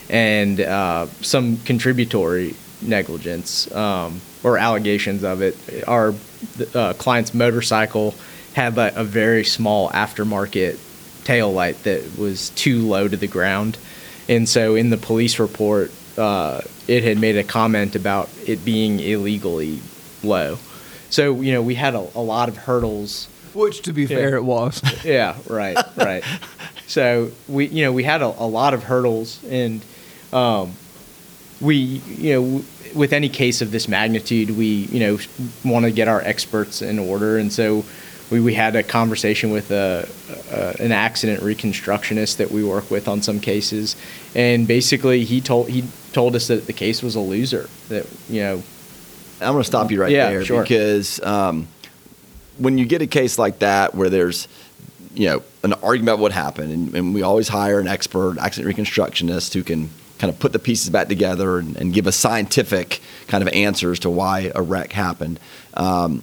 [0.09, 5.57] and uh, some contributory negligence um, or allegations of it.
[5.87, 6.15] Our
[6.75, 8.15] uh, client's motorcycle
[8.55, 10.79] had a, a very small aftermarket
[11.25, 13.79] tail light that was too low to the ground.
[14.29, 19.01] And so in the police report uh, it had made a comment about it being
[19.01, 19.81] illegally
[20.23, 20.59] low.
[21.11, 23.29] So you know we had a, a lot of hurdles.
[23.55, 24.83] Which, to be fair, it was.
[25.05, 26.23] yeah, right, right.
[26.87, 29.83] so we, you know, we had a, a lot of hurdles, and
[30.31, 30.75] um,
[31.59, 32.65] we, you know, w-
[32.95, 35.19] with any case of this magnitude, we, you know,
[35.65, 37.83] want to get our experts in order, and so
[38.31, 40.09] we, we had a conversation with a,
[40.53, 43.97] a an accident reconstructionist that we work with on some cases,
[44.35, 45.85] and basically he told he
[46.17, 47.69] told us that the case was a loser.
[47.91, 48.63] That you know,
[49.43, 50.63] I'm going to stop you right Yeah, there sure.
[50.63, 51.69] because um,
[52.57, 54.49] when you get a case like that where there's
[55.13, 58.75] you know an argument about what happened, and, and we always hire an expert accident
[58.75, 63.03] reconstructionist who can kind of put the pieces back together and, and give us scientific
[63.29, 65.39] kind of answers to why a wreck happened.
[65.75, 66.23] Um,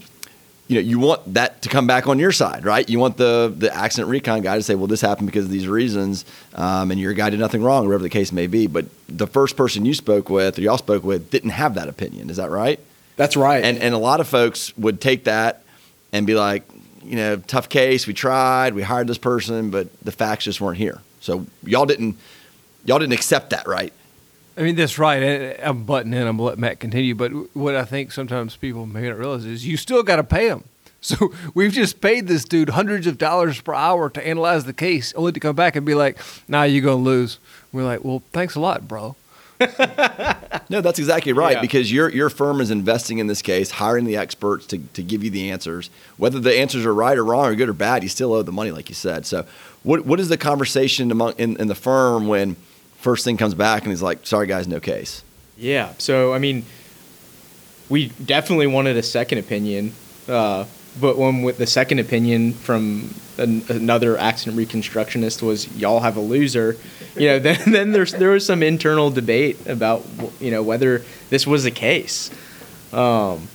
[0.74, 2.89] you know, you want that to come back on your side, right?
[2.89, 5.67] You want the the accident recon guy to say, "Well, this happened because of these
[5.67, 8.65] reasons," um, and your guy did nothing wrong, whatever the case may be.
[8.65, 12.32] But the first person you spoke with, or y'all spoke with, didn't have that opinion.
[12.32, 12.80] Is that right?
[13.17, 13.63] That's right.
[13.63, 15.63] And and a lot of folks would take that
[16.11, 16.63] and be like,
[17.03, 18.07] you know, tough case.
[18.07, 21.01] We tried, we hired this person, but the facts just weren't here.
[21.21, 22.17] So y'all didn't
[22.84, 23.93] y'all didn't accept that, right?
[24.58, 25.56] I mean, that's right.
[25.62, 26.22] I'm butting in.
[26.28, 27.16] I'm gonna let Matt continue.
[27.16, 30.47] But what I think sometimes people may not realize is you still got to pay
[30.49, 30.64] them.
[31.06, 35.14] So we've just paid this dude hundreds of dollars per hour to analyze the case,
[35.16, 37.39] only to come back and be like, "Nah, you're gonna lose."
[37.74, 39.18] We're like, "Well, thanks a lot, bro."
[40.70, 41.62] no, that's exactly right Yeah.
[41.62, 45.26] because your your firm is investing in this case, hiring the experts to, to give
[45.26, 45.89] you the answers.
[46.16, 48.54] Whether the answers are right or wrong or good or bad, you still owe the
[48.54, 49.26] money, like you said.
[49.26, 49.45] So,
[49.84, 52.56] what what is the conversation among in, in the firm when
[53.04, 55.24] first thing comes back and he's like, "Sorry, guys, no case."
[55.58, 55.93] Yeah.
[55.99, 56.66] So I mean,
[57.89, 59.93] we definitely wanted a second opinion,
[60.28, 60.66] uh,
[60.99, 66.22] but when with the second opinion from an, another accident reconstructionist was y'all have a
[66.22, 66.78] loser,
[67.16, 70.06] you know, then then there's there was some internal debate about
[70.39, 72.32] you know whether this was the case.
[72.93, 73.47] Um,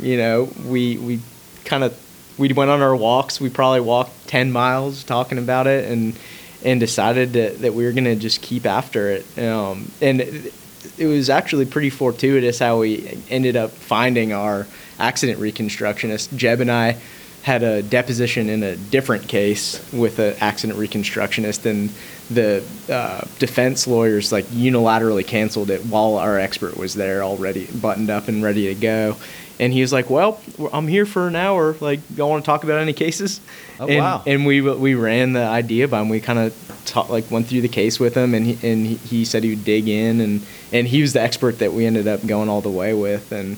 [0.00, 1.20] you know, we we
[1.64, 1.98] kind of
[2.38, 3.40] we went on our walks.
[3.40, 6.16] We probably walked ten miles talking about it and
[6.64, 9.38] and decided that, that we were gonna just keep after it.
[9.38, 10.54] Um, and it,
[10.98, 14.66] it was actually pretty fortuitous how we ended up finding our
[14.98, 16.36] accident reconstructionist.
[16.36, 16.96] Jeb and I
[17.42, 21.90] had a deposition in a different case with an accident reconstructionist, and
[22.30, 28.10] the uh, defense lawyers like unilaterally canceled it while our expert was there already buttoned
[28.10, 29.16] up and ready to go.
[29.62, 30.40] And he was like, "Well,
[30.72, 31.76] I'm here for an hour.
[31.80, 33.40] Like, y'all want to talk about any cases?"
[33.78, 34.22] Oh, and, wow.
[34.26, 36.08] And we we ran the idea by him.
[36.08, 38.94] We kind of ta- like went through the case with him, and he, and he,
[38.96, 42.08] he said he would dig in, and and he was the expert that we ended
[42.08, 43.52] up going all the way with, and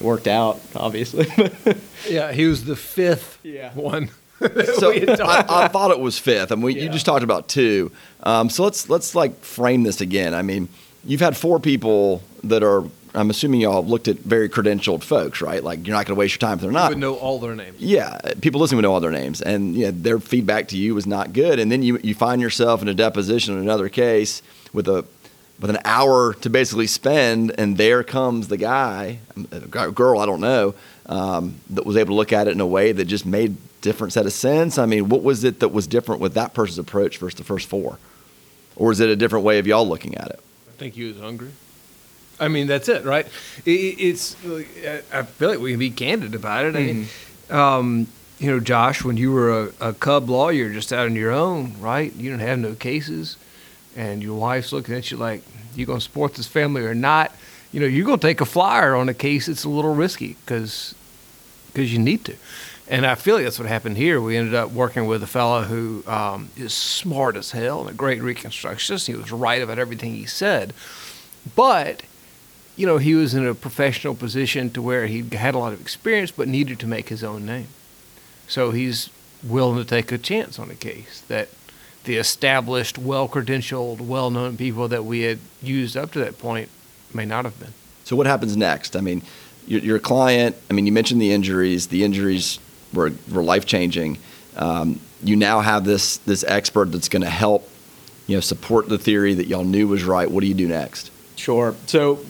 [0.00, 1.26] it worked out, obviously.
[2.10, 3.72] Yeah, he was the fifth Yeah.
[3.74, 4.10] one.
[4.74, 6.50] So I, I thought it was fifth.
[6.50, 7.92] I mean, we, you just talked about two.
[8.24, 10.34] Um, so let's let's like frame this again.
[10.34, 10.68] I mean,
[11.04, 12.82] you've had four people that are.
[13.14, 15.62] I'm assuming y'all looked at very credentialed folks, right?
[15.62, 16.88] Like you're not going to waste your time if they're I not.
[16.90, 17.78] would know all their names.
[17.78, 21.06] Yeah, people listening would know all their names, and yeah, their feedback to you was
[21.06, 21.58] not good.
[21.58, 24.42] And then you you find yourself in a deposition in another case
[24.72, 25.04] with a
[25.60, 29.18] with an hour to basically spend, and there comes the guy,
[29.52, 30.74] a guy- girl, I don't know,
[31.06, 34.12] um, that was able to look at it in a way that just made different
[34.12, 34.78] set of sense.
[34.78, 37.68] I mean, what was it that was different with that person's approach versus the first
[37.68, 37.98] four,
[38.74, 40.40] or is it a different way of y'all looking at it?
[40.68, 41.50] I think he was hungry.
[42.42, 43.26] I mean, that's it, right?
[43.64, 44.36] It, it's.
[45.12, 46.74] I feel like we can be candid about it.
[46.74, 47.06] I mean,
[47.50, 48.08] um,
[48.40, 51.78] you know, Josh, when you were a, a cub lawyer just out on your own,
[51.80, 52.12] right?
[52.12, 53.36] You didn't have no cases,
[53.94, 55.42] and your wife's looking at you like,
[55.76, 57.30] "You gonna support this family or not?"
[57.70, 60.96] You know, you're gonna take a flyer on a case that's a little risky because
[61.72, 62.34] because you need to.
[62.88, 64.20] And I feel like that's what happened here.
[64.20, 67.94] We ended up working with a fellow who um, is smart as hell and a
[67.94, 69.06] great reconstructionist.
[69.06, 70.74] He was right about everything he said,
[71.54, 72.02] but
[72.76, 75.80] you know he was in a professional position to where he had a lot of
[75.80, 77.68] experience, but needed to make his own name.
[78.48, 79.10] So he's
[79.42, 81.48] willing to take a chance on a case that
[82.04, 86.68] the established, well-credentialed, well-known people that we had used up to that point
[87.14, 87.72] may not have been.
[88.04, 88.96] So what happens next?
[88.96, 89.22] I mean,
[89.66, 90.56] your, your client.
[90.68, 91.88] I mean, you mentioned the injuries.
[91.88, 92.58] The injuries
[92.92, 94.18] were were life changing.
[94.56, 97.68] Um, you now have this this expert that's going to help,
[98.26, 100.30] you know, support the theory that y'all knew was right.
[100.30, 101.10] What do you do next?
[101.36, 101.74] Sure.
[101.86, 102.24] So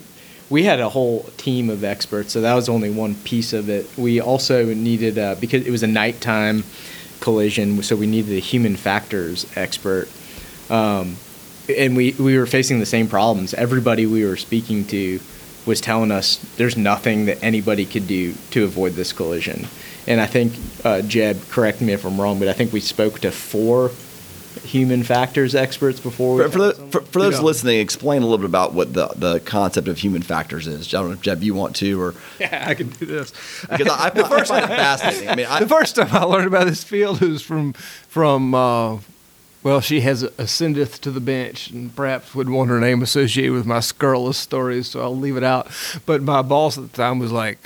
[0.53, 3.89] we had a whole team of experts, so that was only one piece of it.
[3.97, 6.63] We also needed uh, because it was a nighttime
[7.21, 10.11] collision, so we needed a human factors expert.
[10.69, 11.17] Um,
[11.75, 13.55] and we, we were facing the same problems.
[13.55, 15.21] Everybody we were speaking to
[15.65, 19.67] was telling us there's nothing that anybody could do to avoid this collision.
[20.07, 20.53] And I think,
[20.85, 23.91] uh, Jeb, correct me if I'm wrong, but I think we spoke to four
[24.65, 27.41] human factors experts before we For, for, the, for, for those Yeah.
[27.43, 30.89] listening, explain a little bit about what the, the concept of human factors is.
[30.95, 33.33] I don't know if Jeb, you want to, or Yeah, I can do this.
[33.63, 34.11] because I, I, I
[34.45, 35.29] find it fascinating.
[35.29, 37.73] I mean, I, the first time I learned about this field was from
[38.09, 38.99] from uh,
[39.65, 43.65] well, she has ascendeth to the bench, and perhaps would want her name associated with
[43.65, 45.69] my scurrilous stories, so I'll leave it out.
[46.05, 47.59] But my boss at the time was like,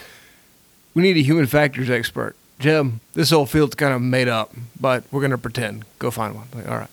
[0.94, 3.00] "We need a human factors expert, Jim.
[3.14, 5.84] This whole field's kind of made up, but we're gonna pretend.
[5.98, 6.90] Go find one." Like, all right.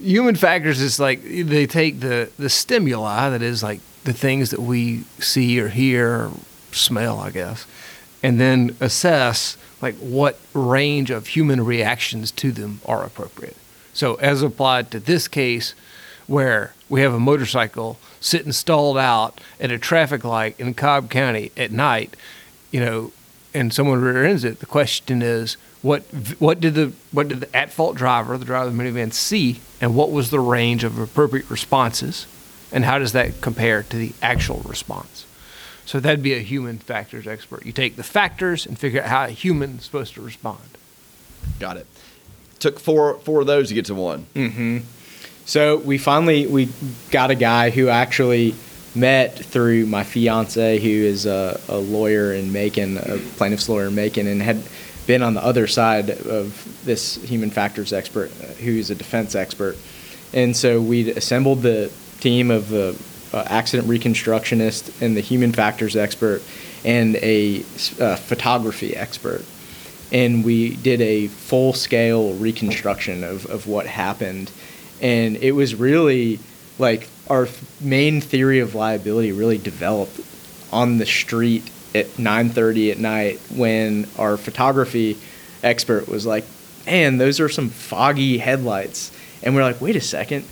[0.00, 4.60] Human factors is like they take the the stimuli that is like the things that
[4.60, 6.30] we see or hear or
[6.72, 7.66] smell, I guess,
[8.22, 13.56] and then assess like what range of human reactions to them are appropriate.
[13.92, 15.74] So as applied to this case
[16.26, 21.50] where we have a motorcycle sitting stalled out at a traffic light in Cobb County
[21.56, 22.16] at night,
[22.70, 23.12] you know,
[23.54, 26.02] and someone rear ends it, the question is what
[26.38, 29.60] what did the what did the at fault driver, the driver of the minivan, see,
[29.80, 32.26] and what was the range of appropriate responses,
[32.70, 35.26] and how does that compare to the actual response?
[35.84, 37.66] So that'd be a human factors expert.
[37.66, 40.60] You take the factors and figure out how a human is supposed to respond.
[41.58, 41.86] Got it.
[42.60, 44.26] Took four four of those to get to one.
[44.34, 44.78] Mm-hmm.
[45.44, 46.68] So we finally we
[47.10, 48.54] got a guy who actually
[48.94, 53.94] met through my fiance, who is a, a lawyer in Macon, a plaintiff's lawyer in
[53.94, 54.62] Macon, and had
[55.06, 58.30] been on the other side of this human factors expert,
[58.60, 59.76] who's a defense expert.
[60.32, 61.90] And so we assembled the
[62.20, 62.96] team of the
[63.32, 66.42] uh, accident reconstructionist and the human factors expert
[66.84, 67.60] and a
[68.00, 69.44] uh, photography expert.
[70.12, 74.50] And we did a full scale reconstruction of, of what happened.
[75.00, 76.38] And it was really
[76.78, 77.48] like our
[77.80, 80.20] main theory of liability really developed
[80.70, 81.64] on the street
[81.94, 85.16] at 9:30 at night when our photography
[85.62, 86.44] expert was like,
[86.84, 89.10] "Man, those are some foggy headlights."
[89.42, 90.44] And we're like, "Wait a second.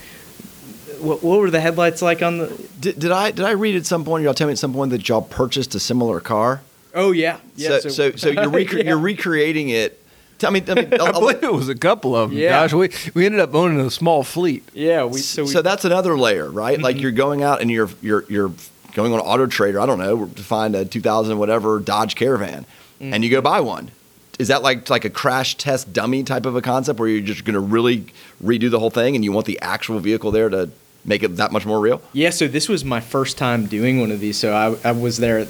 [1.01, 2.47] What, what were the headlights like on the
[2.81, 4.25] Did, did I did I read at some point?
[4.25, 6.63] Y'all tell me at some point that y'all purchased a similar car.
[6.95, 7.37] Oh yeah.
[7.57, 8.85] yeah so, so so you're rec- Yeah.
[8.85, 10.00] you're recreating it.
[10.41, 10.61] Tell me.
[10.61, 12.39] Tell me I believe it was a couple of them.
[12.39, 12.67] Yeah.
[12.67, 14.65] Gosh, we, we ended up owning a small fleet.
[14.75, 16.81] Yeah, we so, so, that's another layer, right?
[16.81, 17.03] Like Mm-hmm.
[17.03, 18.53] you're going out and you're you're you're
[18.95, 19.79] going on Auto Trader.
[19.81, 22.67] I don't know to find a 2000 whatever Dodge Caravan,
[23.01, 23.15] Mm-hmm.
[23.15, 23.91] and you go buy one.
[24.41, 27.45] Is that like like a crash test dummy type of a concept where you're just
[27.45, 28.07] going to really
[28.43, 30.71] redo the whole thing and you want the actual vehicle there to
[31.05, 32.01] make it that much more real?
[32.15, 34.39] Yeah, so this was my first time doing one of these.
[34.39, 35.47] So I, I was there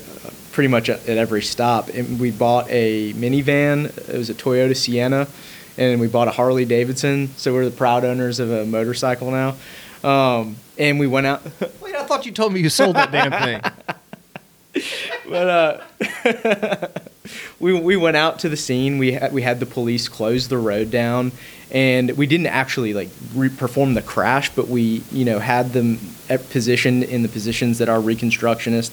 [0.53, 1.89] pretty much at, at every stop.
[1.89, 3.87] And we bought a minivan.
[4.09, 5.29] It was a Toyota Sienna,
[5.77, 7.29] and we bought a Harley Davidson.
[7.37, 9.57] So we're the proud owners of a motorcycle now.
[10.03, 11.43] Um, and we went out.
[11.81, 13.61] Wait, I thought you told me you sold that damn thing.
[15.29, 16.89] but uh,
[17.61, 18.99] we we went out to the scene.
[18.99, 21.33] We had we had the police close the road down,
[21.71, 25.99] and we didn't actually like re- perform the crash, but we you know had them
[26.51, 28.91] positioned in the positions that our reconstructionist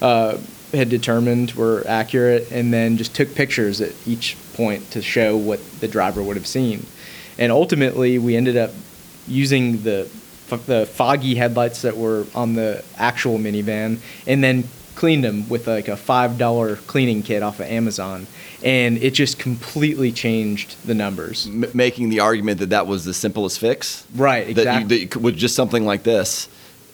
[0.00, 0.38] uh,
[0.72, 5.60] had determined were accurate, and then just took pictures at each point to show what
[5.80, 6.86] the driver would have seen.
[7.38, 8.70] And ultimately, we ended up
[9.28, 10.08] using the
[10.66, 13.98] the foggy headlights that were on the actual minivan,
[14.28, 14.64] and then
[14.94, 18.26] cleaned them with like a five dollar cleaning kit off of Amazon,
[18.62, 21.46] and it just completely changed the numbers.
[21.48, 24.04] M- making the argument that that was the simplest fix.
[24.14, 24.88] Right, That, you, exactly.
[24.96, 26.48] that you could- with just something like this,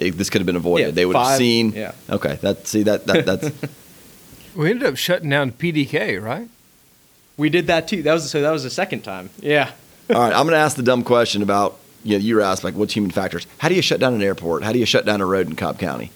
[0.06, 0.84] it, this could have been avoided.
[0.86, 1.72] Yeah, they would have seen.
[1.72, 1.92] yeah.
[2.10, 2.38] Okay.
[2.42, 3.50] That see that that that's
[4.54, 6.48] We ended up shutting down PDK, right?
[7.38, 8.02] We did that too.
[8.02, 8.42] That was so.
[8.42, 9.30] That was the second time.
[9.40, 9.70] Yeah.
[10.10, 10.32] all right.
[10.32, 12.92] I'm going to ask the dumb question about you know you were asked like what's
[12.94, 13.46] human factors?
[13.58, 14.62] How do you shut down an airport?
[14.62, 16.10] How do you shut down a road in Cobb County?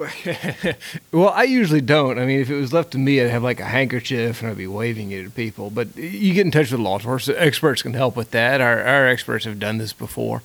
[1.12, 2.18] Well, I usually don't.
[2.18, 4.56] I mean, if it was left to me, I'd have like a handkerchief and I'd
[4.56, 5.70] be waving it at people.
[5.70, 7.40] But you get in touch with law enforcement.
[7.40, 8.60] Experts can help with that.
[8.60, 10.42] Our, our experts have done this before.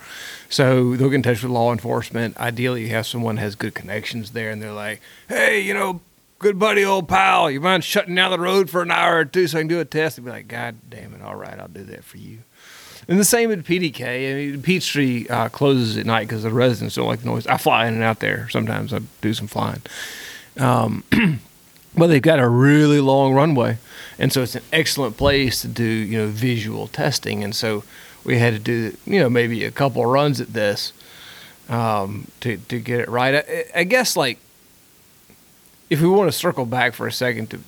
[0.49, 2.37] So they'll get in touch with law enforcement.
[2.37, 6.01] Ideally, you have someone has good connections there and they're like, hey, you know,
[6.39, 9.47] good buddy, old pal, you mind shutting down the road for an hour or two
[9.47, 10.17] so I can do a test?
[10.17, 12.39] They'd be like, God damn it, all right, I'll do that for you.
[13.07, 14.31] And the same at PDK.
[14.31, 17.47] I mean, Peachtree uh, closes at night because the residents don't like the noise.
[17.47, 18.47] I fly in and out there.
[18.49, 19.81] Sometimes I do some flying.
[20.57, 21.03] Um,
[21.97, 23.77] but they've got a really long runway,
[24.17, 27.43] and so it's an excellent place to do you know visual testing.
[27.43, 27.83] And so
[28.23, 30.93] we had to do you know maybe a couple runs at this
[31.69, 33.35] um, to to get it right.
[33.35, 34.39] I, I guess like
[35.89, 37.59] if we want to circle back for a second to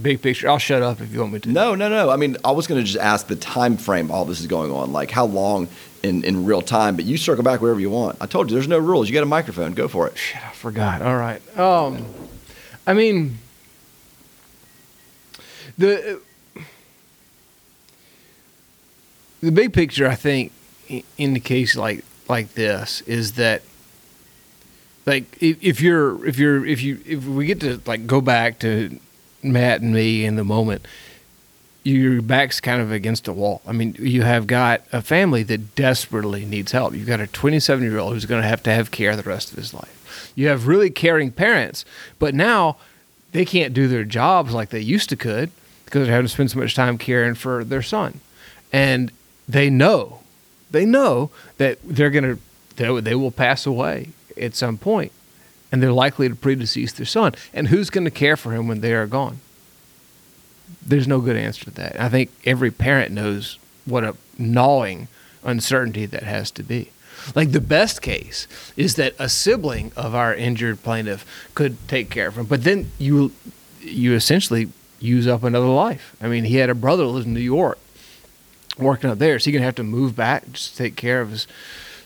[0.00, 1.48] big picture, I'll shut up if you want me to.
[1.48, 2.10] No, no, no.
[2.10, 4.70] I mean, I was going to just ask the time frame all this is going
[4.70, 5.68] on, like how long
[6.02, 6.96] in, in real time.
[6.96, 8.18] But you circle back wherever you want.
[8.20, 9.08] I told you, there's no rules.
[9.08, 9.72] You got a microphone.
[9.72, 10.16] Go for it.
[10.18, 11.02] Shit, I forgot.
[11.02, 11.40] All right.
[11.58, 12.04] Um,
[12.86, 13.38] I mean,
[15.78, 16.20] the
[19.40, 20.52] the big picture, I think,
[20.90, 23.62] i- in the case like like this, is that
[25.04, 28.58] like if, if you're if you're if you if we get to like go back
[28.60, 28.98] to
[29.52, 30.86] Matt and me in the moment,
[31.86, 33.62] your back's kind of against a wall.
[33.66, 36.94] I mean, you have got a family that desperately needs help.
[36.94, 39.52] You've got a 27 year old who's going to have to have care the rest
[39.52, 40.32] of his life.
[40.34, 41.84] You have really caring parents,
[42.18, 42.76] but now
[43.32, 45.50] they can't do their jobs like they used to could
[45.84, 48.20] because they're having to spend so much time caring for their son.
[48.72, 49.12] And
[49.48, 50.20] they know,
[50.70, 52.40] they know that they're going to,
[52.76, 55.12] they, they will pass away at some point
[55.76, 57.34] and they're likely to predecease their son.
[57.52, 59.40] And who's going to care for him when they are gone?
[60.86, 62.00] there's no good answer to that.
[62.00, 65.08] I think every parent knows what a gnawing
[65.44, 66.90] uncertainty that has to be.
[67.34, 68.46] Like the best case
[68.76, 72.90] is that a sibling of our injured plaintiff could take care of him, but then
[72.98, 73.32] you
[73.80, 74.68] you essentially
[75.00, 76.16] use up another life.
[76.20, 77.78] I mean, he had a brother who lives in New York,
[78.78, 81.30] working up there, so he's gonna have to move back just to take care of
[81.30, 81.46] his.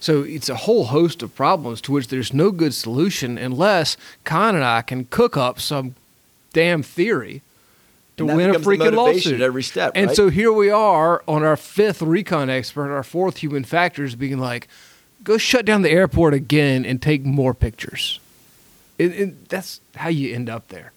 [0.00, 4.54] So it's a whole host of problems to which there's no good solution unless Kahn
[4.54, 5.94] and I can cook up some
[6.52, 7.42] damn theory
[8.16, 10.16] to win a freaking lawsuit at every step, And right?
[10.16, 14.68] so here we are on our fifth recon expert, our fourth human factors, being like,
[15.22, 18.20] "Go shut down the airport again and take more pictures."
[18.98, 20.92] And, and that's how you end up there.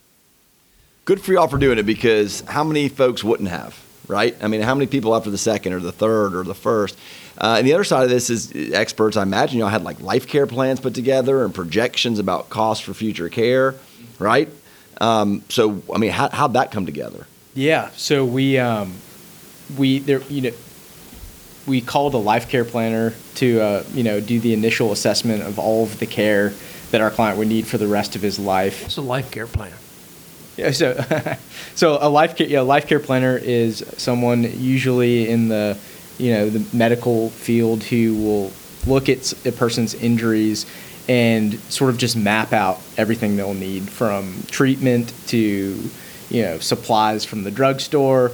[1.06, 4.36] good for y'all for doing it because how many folks wouldn't have, right?
[4.42, 6.98] I mean, how many people after the second or the third or the first?
[7.38, 9.18] Uh, and the other side of this is experts.
[9.18, 12.94] I imagine y'all had like life care plans put together and projections about costs for
[12.94, 13.76] future care,
[14.20, 14.50] right?
[15.02, 17.28] Um, so, I mean, how, how'd that come together?
[17.56, 17.90] Yeah.
[17.96, 18.94] So we um,
[19.78, 20.52] we there you know
[21.66, 25.60] we called a life care planner to uh, you know do the initial assessment of
[25.60, 26.54] all of the care
[26.92, 28.86] that our client would need for the rest of his life.
[28.86, 29.74] It's a life care plan.
[30.58, 31.04] Yeah, so
[31.76, 35.78] so a life care yeah, life care planner is someone usually in the
[36.18, 38.52] you know the medical field who will
[38.86, 40.66] look at a person's injuries
[41.10, 45.90] and sort of just map out everything they'll need from treatment to
[46.30, 48.32] you know supplies from the drugstore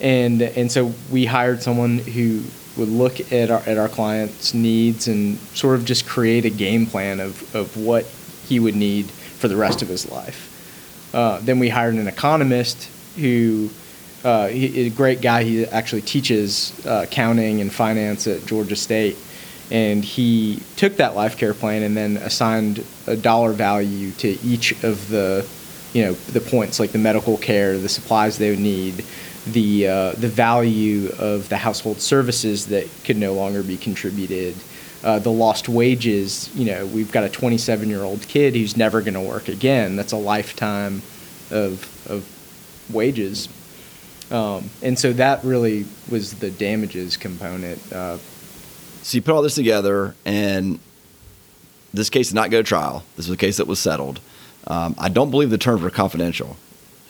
[0.00, 2.42] and and so we hired someone who
[2.76, 6.86] would look at our at our client's needs and sort of just create a game
[6.86, 8.04] plan of of what
[8.46, 10.53] he would need for the rest of his life.
[11.14, 13.70] Uh, then we hired an economist who,
[14.24, 15.44] uh, he, a great guy.
[15.44, 19.16] He actually teaches uh, accounting and finance at Georgia State,
[19.70, 24.72] and he took that life care plan and then assigned a dollar value to each
[24.82, 25.46] of the,
[25.92, 29.04] you know, the points like the medical care, the supplies they would need,
[29.46, 34.56] the uh, the value of the household services that could no longer be contributed.
[35.04, 39.02] Uh, the lost wages, you know, we've got a 27 year old kid who's never
[39.02, 39.96] going to work again.
[39.96, 41.02] That's a lifetime
[41.50, 42.26] of, of
[42.90, 43.50] wages.
[44.30, 47.80] Um, and so that really was the damages component.
[47.92, 48.16] Uh,
[49.02, 50.80] So you put all this together, and
[51.92, 53.04] this case did not go to trial.
[53.16, 54.20] This was a case that was settled.
[54.66, 56.56] Um, I don't believe the terms were confidential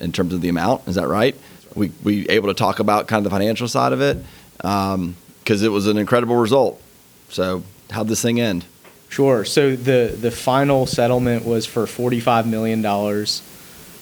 [0.00, 0.88] in terms of the amount.
[0.88, 1.36] Is that right?
[1.76, 4.18] We we able to talk about kind of the financial side of it
[4.56, 6.82] because it was an incredible result.
[7.28, 8.64] So how'd this thing end?
[9.08, 9.44] Sure.
[9.44, 13.42] So the the final settlement was for forty five million dollars,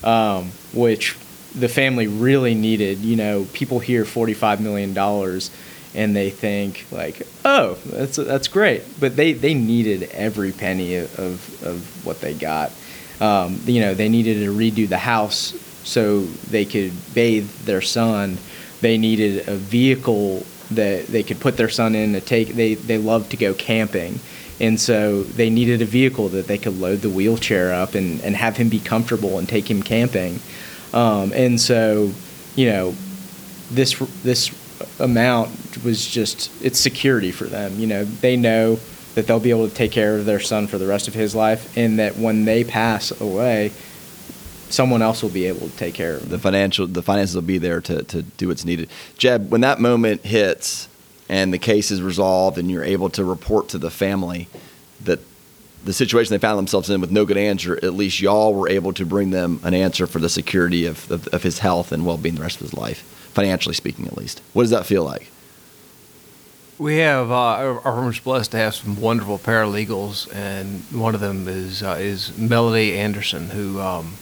[0.02, 1.16] um, which
[1.54, 2.98] the family really needed.
[3.00, 5.50] You know, people hear forty five million dollars,
[5.94, 11.62] and they think like, oh, that's that's great, but they they needed every penny of
[11.62, 12.72] of what they got.
[13.20, 15.54] Um, you know, they needed to redo the house
[15.84, 18.38] so they could bathe their son.
[18.80, 20.44] They needed a vehicle
[20.76, 22.48] that they could put their son in to take.
[22.48, 24.20] They they love to go camping,
[24.60, 28.36] and so they needed a vehicle that they could load the wheelchair up and and
[28.36, 30.40] have him be comfortable and take him camping.
[30.92, 32.12] Um, and so,
[32.54, 32.94] you know,
[33.70, 34.50] this this
[34.98, 35.50] amount
[35.84, 37.78] was just it's security for them.
[37.78, 38.78] You know, they know
[39.14, 41.34] that they'll be able to take care of their son for the rest of his
[41.34, 43.72] life, and that when they pass away,
[44.72, 46.30] someone else will be able to take care of them.
[46.30, 48.88] the financial the finances will be there to, to do what's needed.
[49.18, 50.88] Jeb, when that moment hits
[51.28, 54.48] and the case is resolved and you're able to report to the family
[55.04, 55.20] that
[55.84, 58.92] the situation they found themselves in with no good answer, at least y'all were able
[58.92, 62.16] to bring them an answer for the security of, of, of his health and well
[62.16, 63.00] being the rest of his life,
[63.34, 64.40] financially speaking at least.
[64.52, 65.28] What does that feel like?
[66.78, 71.20] We have uh, our our firm's blessed to have some wonderful paralegals, and one of
[71.20, 74.14] them is uh, is Melody Anderson, who um,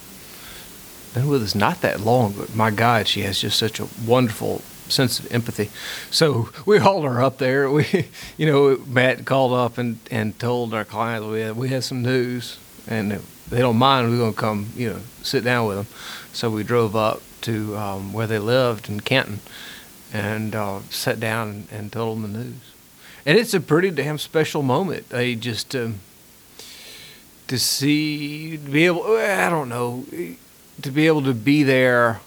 [1.13, 4.61] been with us not that long, but my God, she has just such a wonderful
[4.87, 5.69] sense of empathy.
[6.09, 7.69] So we hauled her up there.
[7.69, 11.83] We, you know, Matt called up and, and told our client we had, we had
[11.83, 12.57] some news,
[12.87, 15.87] and they don't mind, we're to come, you know, sit down with them.
[16.33, 19.39] So we drove up to um, where they lived in Canton
[20.13, 22.73] and uh, sat down and, and told them the news.
[23.25, 25.09] And it's a pretty damn special moment.
[25.09, 25.99] They just um,
[27.47, 30.05] to see, to be able, I don't know,
[30.81, 32.21] to be able to be there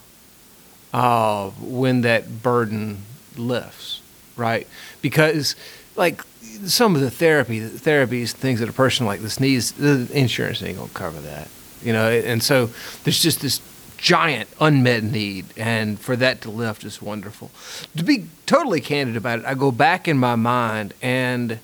[0.93, 2.99] uh, when that burden
[3.37, 4.01] lifts,
[4.37, 4.67] right?
[5.03, 5.57] Because,
[5.97, 6.23] like,
[6.67, 10.63] some of the therapy, the therapies, things that a person like this needs, the insurance
[10.63, 11.49] ain't gonna cover that,
[11.83, 12.11] you know.
[12.11, 12.71] And so
[13.03, 13.61] there's just this
[13.97, 17.51] giant unmet need, and for that to lift is wonderful.
[17.97, 21.59] To be totally candid about it, I go back in my mind and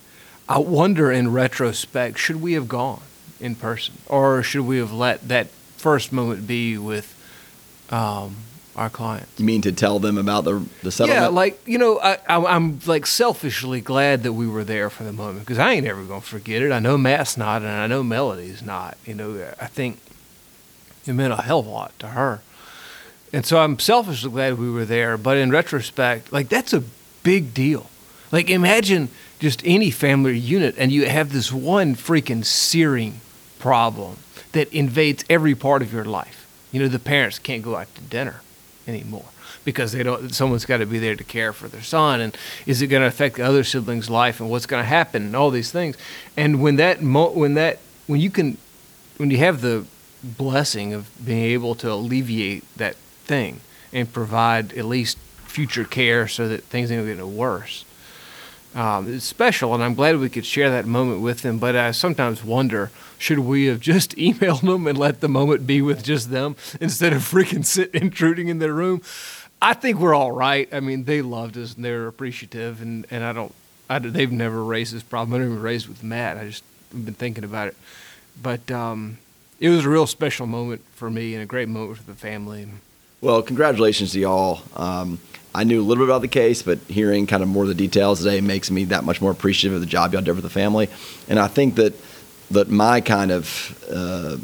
[0.49, 3.03] I wonder in retrospect, should we have gone
[3.39, 5.49] in person, or should we have let that
[5.81, 7.17] first moment be with
[7.91, 8.37] um,
[8.77, 9.39] our clients.
[9.39, 11.23] You mean to tell them about the the settlement?
[11.23, 15.05] Yeah, like you know, I, I, I'm like selfishly glad that we were there for
[15.05, 16.73] the moment because I ain't ever gonna forget it.
[16.73, 18.97] I know Matt's not, and I know Melody's not.
[19.05, 19.99] You know, I think
[21.07, 22.41] it meant a hell of a lot to her,
[23.33, 25.19] and so I'm selfishly glad we were there.
[25.19, 26.85] But in retrospect, like that's a
[27.23, 27.91] big deal.
[28.31, 29.09] Like imagine
[29.41, 33.21] just any family unit, and you have this one freaking searing
[33.59, 34.17] problem
[34.53, 36.47] that invades every part of your life.
[36.73, 38.43] You know, the parents can't go out to dinner
[38.87, 39.27] anymore
[39.65, 40.33] because they don't.
[40.35, 42.37] Someone's got to be there to care for their son, and
[42.67, 45.37] is it going to affect the other siblings' life, and what's going to happen, and
[45.37, 45.97] all these things.
[46.37, 48.57] And when that, when that, when you can,
[49.17, 49.85] when you have the
[50.23, 52.95] blessing of being able to alleviate that
[53.25, 53.61] thing
[53.93, 57.85] and provide at least future care so that things don't get worse.
[58.75, 61.59] Um, it's special, and I'm glad we could share that moment with them.
[61.59, 65.83] But I sometimes wonder, should we have just emailed them and let the moment be
[65.83, 69.03] with just them instead of freaking sit intruding in their room?
[69.63, 70.69] I think we're all right.
[70.73, 73.55] I mean, they loved us and they're appreciative, and, and I don't,
[73.91, 75.41] I, they've never raised this problem.
[75.41, 76.39] I never raised it with Matt.
[76.39, 77.77] I just have been thinking about it,
[78.41, 79.19] but um,
[79.59, 82.69] it was a real special moment for me and a great moment for the family.
[83.23, 84.63] Well, congratulations to y'all.
[84.75, 85.19] Um,
[85.55, 87.75] I knew a little bit about the case, but hearing kind of more of the
[87.75, 90.49] details today makes me that much more appreciative of the job y'all did for the
[90.49, 90.89] family.
[91.29, 91.93] And I think that
[92.51, 94.39] that my kind of uh,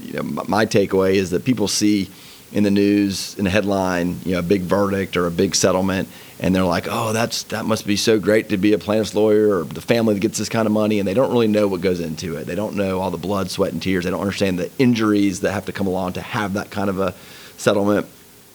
[0.00, 2.08] you know my takeaway is that people see
[2.52, 6.08] in the news in a headline you know a big verdict or a big settlement
[6.38, 9.58] and they're like oh that's that must be so great to be a plaintiff's lawyer
[9.58, 11.80] or the family that gets this kind of money and they don't really know what
[11.80, 14.60] goes into it they don't know all the blood sweat and tears they don't understand
[14.60, 17.12] the injuries that have to come along to have that kind of a
[17.56, 18.06] settlement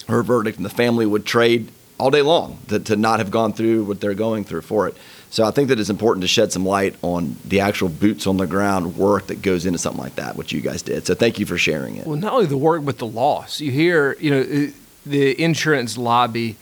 [0.07, 3.53] a verdict and the family would trade all day long to, to not have gone
[3.53, 4.97] through what they're going through for it.
[5.29, 8.37] So I think that it's important to shed some light on the actual boots on
[8.37, 11.05] the ground work that goes into something like that, which you guys did.
[11.05, 12.05] So thank you for sharing it.
[12.05, 13.61] Well, not only the work, but the loss.
[13.61, 14.73] You hear, you know,
[15.05, 16.57] the insurance lobby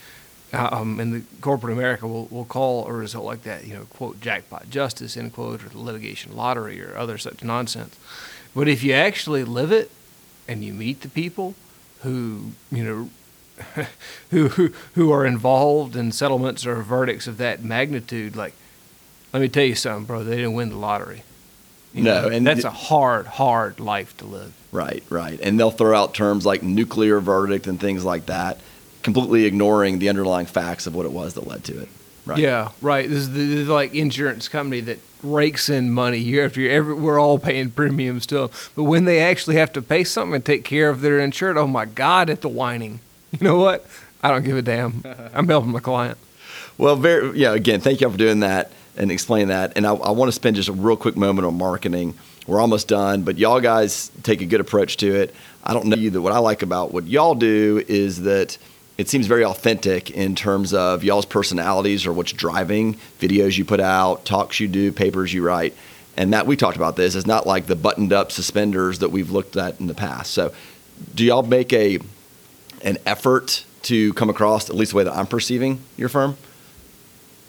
[0.54, 4.22] um, in the corporate America will, will call a result like that, you know, quote,
[4.22, 7.98] jackpot justice, end quote, or the litigation lottery or other such nonsense.
[8.54, 9.90] But if you actually live it
[10.48, 11.56] and you meet the people
[12.02, 13.10] who, you know,
[14.32, 18.54] who, who who are involved in settlements or verdicts of that magnitude, like,
[19.34, 20.24] let me tell you something, bro.
[20.24, 21.24] They didn't win the lottery.
[21.94, 24.54] You no, know, and that's th- a hard, hard life to live.
[24.72, 25.40] Right, right.
[25.42, 28.60] And they'll throw out terms like nuclear verdict and things like that,
[29.02, 31.90] completely ignoring the underlying facts of what it was that led to it.
[32.28, 32.38] Right.
[32.38, 33.10] Yeah, right.
[33.10, 36.72] This is, the, this is like insurance company that rakes in money year after year.
[36.72, 40.36] Every, we're all paying premiums to them, but when they actually have to pay something
[40.36, 43.00] and take care of their insured, oh my God, at the whining.
[43.32, 43.86] you know what?
[44.22, 45.04] I don't give a damn.
[45.34, 46.18] I'm helping my client.
[46.78, 47.54] Well, very yeah.
[47.54, 49.74] Again, thank you all for doing that and explaining that.
[49.76, 52.16] And I, I want to spend just a real quick moment on marketing.
[52.48, 55.36] We're almost done, but y'all guys take a good approach to it.
[55.64, 58.58] I don't know you that what I like about what y'all do is that
[59.00, 63.80] it seems very authentic in terms of y'all's personalities or what's driving videos you put
[63.80, 65.74] out, talks you do, papers you write.
[66.18, 67.16] And that we talked about this.
[67.16, 70.34] It's not like the buttoned up suspenders that we've looked at in the past.
[70.34, 70.54] So,
[71.16, 72.00] do y'all make a
[72.84, 76.36] an effort to come across at least the way that I'm perceiving your firm?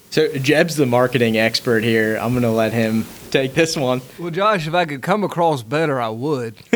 [0.09, 2.15] So Jeb's the marketing expert here.
[2.15, 4.01] I'm going to let him take this one.
[4.17, 6.55] Well, Josh, if I could come across better, I would.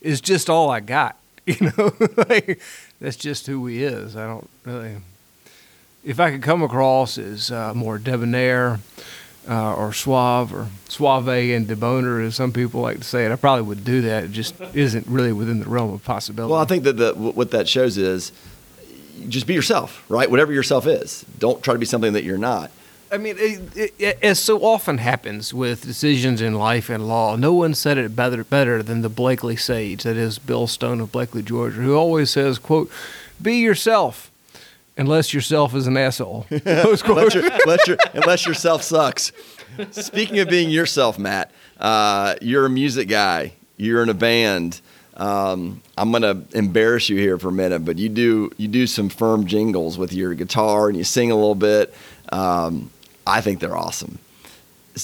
[0.00, 1.92] it's just all I got, you know.
[2.16, 2.58] like,
[3.00, 4.16] that's just who he is.
[4.16, 4.96] I don't really.
[6.02, 8.80] If I could come across as uh, more debonair,
[9.48, 13.32] uh, or suave or suave and debonair, as some people like to say it.
[13.32, 14.24] I probably would do that.
[14.24, 16.52] It just isn't really within the realm of possibility.
[16.52, 18.32] Well, I think that the, what that shows is
[19.28, 20.30] just be yourself, right?
[20.30, 21.24] Whatever yourself is.
[21.38, 22.70] Don't try to be something that you're not.
[23.12, 27.52] I mean, it, it, as so often happens with decisions in life and law, no
[27.52, 31.42] one said it better, better than the Blakely sage, that is Bill Stone of Blakely,
[31.42, 32.90] Georgia, who always says, quote,
[33.42, 34.30] be yourself
[34.96, 36.46] unless yourself is an asshole.
[36.50, 37.04] unless,
[37.34, 39.32] your, unless, your, unless yourself sucks.
[39.90, 43.54] Speaking of being yourself, Matt, uh, you're a music guy.
[43.76, 44.80] You're in a band.
[45.16, 49.08] Um, I'm gonna embarrass you here for a minute, but you do you do some
[49.08, 51.94] firm jingles with your guitar and you sing a little bit.
[52.30, 52.90] Um,
[53.26, 54.18] I think they're awesome.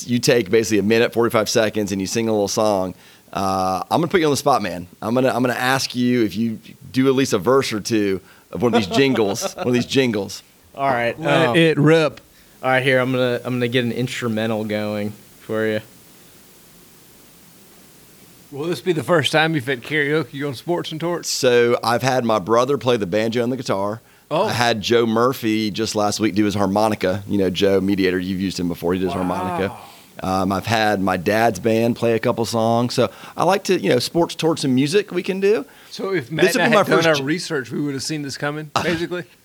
[0.05, 2.95] You take basically a minute, 45 seconds, and you sing a little song.
[3.33, 4.87] Uh, I'm gonna put you on the spot, man.
[5.03, 6.59] I'm gonna I'm gonna ask you if you
[6.93, 9.55] do at least a verse or two of one of these jingles.
[9.57, 10.43] one of these jingles.
[10.75, 12.21] All right, let um, it rip.
[12.63, 15.11] All right, here I'm gonna I'm gonna get an instrumental going
[15.41, 15.81] for you.
[18.51, 21.29] Will this be the first time you've had karaoke on Sports and Torts?
[21.29, 24.01] So I've had my brother play the banjo and the guitar.
[24.31, 24.45] Oh.
[24.47, 27.23] I had Joe Murphy just last week do his harmonica.
[27.29, 28.95] You know, Joe, mediator, you've used him before.
[28.95, 29.23] He does wow.
[29.23, 29.77] harmonica.
[30.23, 32.95] Um, I've had my dad's band play a couple songs.
[32.95, 35.67] So I like to, you know, sports, towards some music we can do.
[35.91, 37.95] So if Matt This and will I had my done our first- research, we would
[37.95, 39.25] have seen this coming, basically.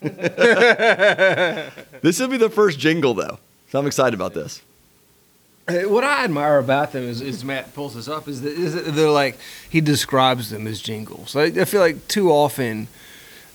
[2.02, 3.38] This will be the first jingle, though.
[3.70, 4.60] So I'm excited about this.
[5.68, 8.90] What I admire about them is, is Matt pulls this up is that, is that
[8.90, 9.38] they're like
[9.70, 11.36] he describes them as jingles.
[11.36, 12.88] I, I feel like too often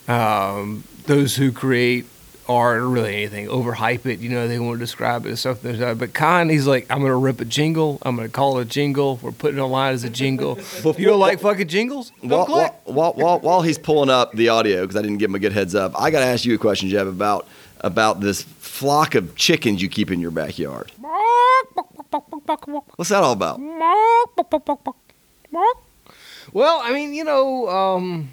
[0.07, 2.05] um, those who create
[2.49, 4.19] art or really anything overhype it.
[4.19, 5.63] You know, they want to describe it as something.
[5.71, 7.97] there's not- But Kahn, he's like, I'm gonna rip a jingle.
[8.03, 9.19] I'm gonna call it a jingle.
[9.21, 10.57] We're putting it online as a jingle.
[10.97, 12.11] you don't like fucking jingles?
[12.21, 15.35] While, while, while, while, while he's pulling up the audio, because I didn't give him
[15.35, 17.47] a good heads up, I got to ask you a question, Jeb, about
[17.81, 20.91] about this flock of chickens you keep in your backyard.
[22.95, 23.59] What's that all about?
[26.53, 28.29] Well, I mean, you know, um,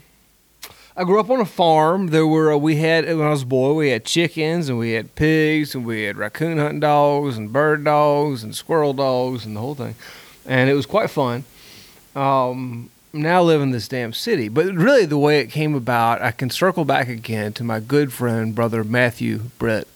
[0.97, 2.09] I grew up on a farm.
[2.09, 4.92] There were uh, we had when I was a boy, we had chickens and we
[4.92, 9.57] had pigs and we had raccoon hunting dogs and bird dogs and squirrel dogs and
[9.57, 9.97] the whole thing,
[10.47, 11.42] and it was quite fun.
[12.14, 16.30] Um, now live in this damn city, but really the way it came about, I
[16.30, 19.88] can circle back again to my good friend brother Matthew Brett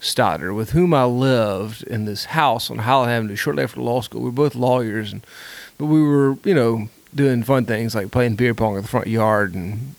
[0.00, 4.22] Stoddard, with whom I lived in this house on Highland Avenue shortly after law school.
[4.22, 5.20] We were both lawyers, and
[5.76, 9.08] but we were, you know, doing fun things like playing beer pong in the front
[9.08, 9.94] yard and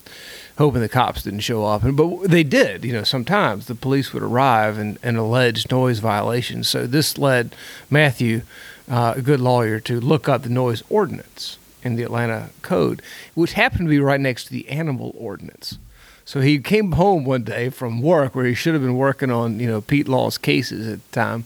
[0.59, 1.83] hoping the cops didn't show up.
[1.83, 2.83] And but they did.
[2.83, 6.67] You know, sometimes the police would arrive and, and allege noise violations.
[6.67, 7.55] So this led
[7.89, 8.41] Matthew,
[8.89, 13.01] uh, a good lawyer, to look up the noise ordinance in the Atlanta Code,
[13.35, 15.77] which happened to be right next to the animal ordinance.
[16.25, 19.59] So he came home one day from work where he should have been working on,
[19.61, 21.45] you know, Pete Law's cases at the time.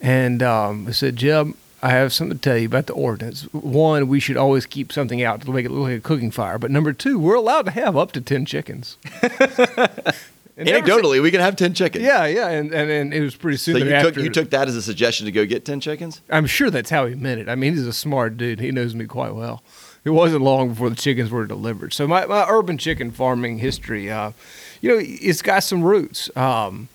[0.00, 3.42] And um, I said, Jeb, I have something to tell you about the ordinance.
[3.52, 6.58] One, we should always keep something out to make it look like a cooking fire.
[6.58, 8.96] But number two, we're allowed to have up to 10 chickens.
[10.58, 12.04] Anecdotally, we can have 10 chickens.
[12.04, 12.48] yeah, yeah.
[12.48, 14.82] And, and, and it was pretty soon So you took, you took that as a
[14.82, 16.20] suggestion to go get 10 chickens?
[16.28, 17.48] I'm sure that's how he meant it.
[17.48, 18.58] I mean, he's a smart dude.
[18.58, 19.62] He knows me quite well.
[20.04, 21.92] It wasn't long before the chickens were delivered.
[21.92, 24.32] So my, my urban chicken farming history, uh,
[24.80, 26.34] you know, it's got some roots.
[26.36, 26.88] Um,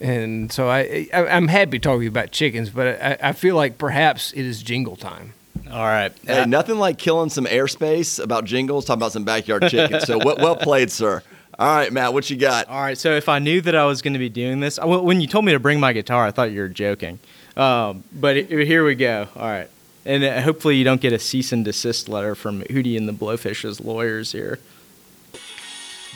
[0.00, 4.32] and so I, I, I'm happy talking about chickens, but I, I feel like perhaps
[4.32, 5.32] it is jingle time.
[5.70, 6.12] All right.
[6.26, 10.04] Hey, Uh, nothing like killing some airspace about jingles, talking about some backyard chickens.
[10.04, 11.22] So well, well played, sir.
[11.58, 12.68] All right, Matt, what you got?
[12.68, 14.84] All right, so if I knew that I was going to be doing this, I-
[14.84, 17.18] when you told me to bring my guitar, I thought you were joking.
[17.56, 19.26] Um, but it, here we go.
[19.34, 19.68] All right,
[20.04, 23.14] and uh, hopefully you don't get a cease and desist letter from Hootie and the
[23.14, 24.58] Blowfish's lawyers here.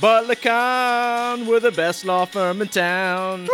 [0.01, 0.35] Butler
[1.47, 3.47] we're the best law firm in town.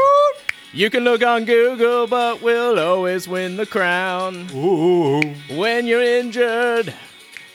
[0.73, 4.47] You can look on Google, but we'll always win the crown.
[5.57, 6.95] When you're injured,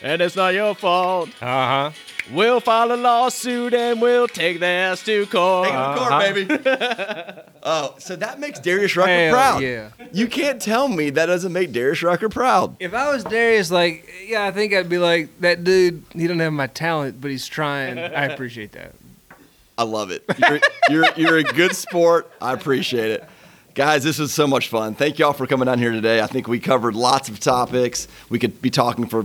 [0.02, 1.90] and it's not your fault, Uh huh.
[2.30, 5.68] We'll file a lawsuit and we'll take the ass to court.
[5.68, 6.32] Take it to court, uh-huh.
[6.32, 7.42] baby.
[7.62, 9.62] oh, so that makes Darius Rucker Hell proud.
[9.62, 9.90] yeah.
[10.12, 12.76] You can't tell me that doesn't make Darius Rucker proud.
[12.78, 16.38] If I was Darius, like, yeah, I think I'd be like, that dude, he don't
[16.38, 17.98] have my talent, but he's trying.
[17.98, 18.94] I appreciate that.
[19.76, 20.22] I love it.
[20.38, 22.30] You're, you're, you're a good sport.
[22.40, 23.28] I appreciate it.
[23.74, 24.94] Guys, this was so much fun.
[24.94, 26.20] Thank y'all for coming down here today.
[26.20, 28.06] I think we covered lots of topics.
[28.28, 29.24] We could be talking for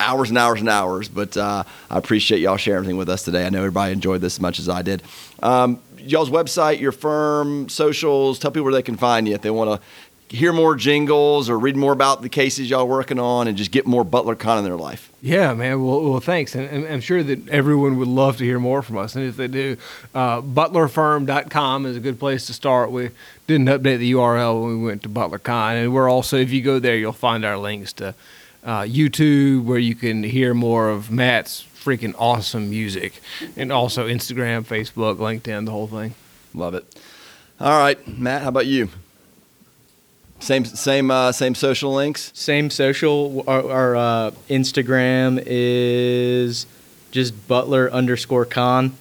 [0.00, 3.46] hours and hours and hours, but uh, I appreciate y'all sharing everything with us today.
[3.46, 5.04] I know everybody enjoyed this as much as I did.
[5.44, 9.50] Um, y'all's website, your firm, socials, tell people where they can find you if they
[9.50, 9.86] want to
[10.34, 13.86] hear more jingles or read more about the cases y'all working on and just get
[13.86, 15.10] more Butler Kahn in their life.
[15.22, 15.84] Yeah, man.
[15.84, 16.54] Well, well thanks.
[16.54, 19.14] And, and I'm sure that everyone would love to hear more from us.
[19.14, 19.76] And if they do,
[20.14, 22.90] uh, butlerfirm.com is a good place to start.
[22.90, 23.10] We
[23.46, 25.84] didn't update the URL when we went to ButlerKahn.
[25.84, 28.14] And we're also, if you go there, you'll find our links to
[28.64, 33.20] uh, YouTube where you can hear more of Matt's freaking awesome music.
[33.56, 36.14] And also Instagram, Facebook, LinkedIn, the whole thing.
[36.54, 36.84] Love it.
[37.60, 38.88] All right, Matt, how about you?
[40.44, 42.30] Same same uh, same social links.
[42.34, 43.42] Same social.
[43.46, 46.66] Our, our uh, Instagram is
[47.12, 48.94] just Butler underscore Kahn,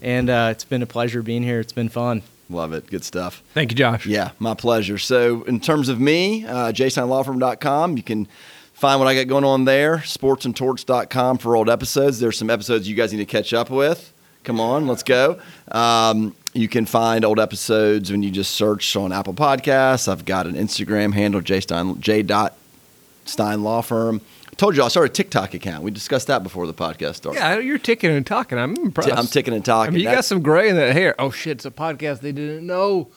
[0.00, 1.58] and uh, it's been a pleasure being here.
[1.58, 2.22] It's been fun.
[2.48, 2.86] Love it.
[2.86, 3.42] Good stuff.
[3.54, 4.06] Thank you, Josh.
[4.06, 4.98] Yeah, my pleasure.
[4.98, 8.28] So, in terms of me, uh, jsteinlawfirm.com, you can
[8.74, 9.96] find what I got going on there.
[9.98, 12.20] Sportsandtorts.com for old episodes.
[12.20, 14.12] There's some episodes you guys need to catch up with.
[14.44, 15.40] Come on, let's go.
[15.72, 20.06] Um, you can find old episodes when you just search on Apple Podcasts.
[20.08, 22.22] I've got an Instagram handle, J Stein, J.
[22.22, 22.56] Dot
[23.24, 24.20] Stein Law Firm.
[24.50, 25.82] I told you I started a TikTok account.
[25.82, 27.40] We discussed that before the podcast started.
[27.40, 28.56] Yeah, you're ticking and talking.
[28.56, 29.12] I'm impressed.
[29.12, 29.94] I'm ticking and I talking.
[29.94, 31.16] mean, you got some gray in that hair.
[31.18, 31.52] Oh, shit.
[31.56, 33.08] It's a podcast they didn't know.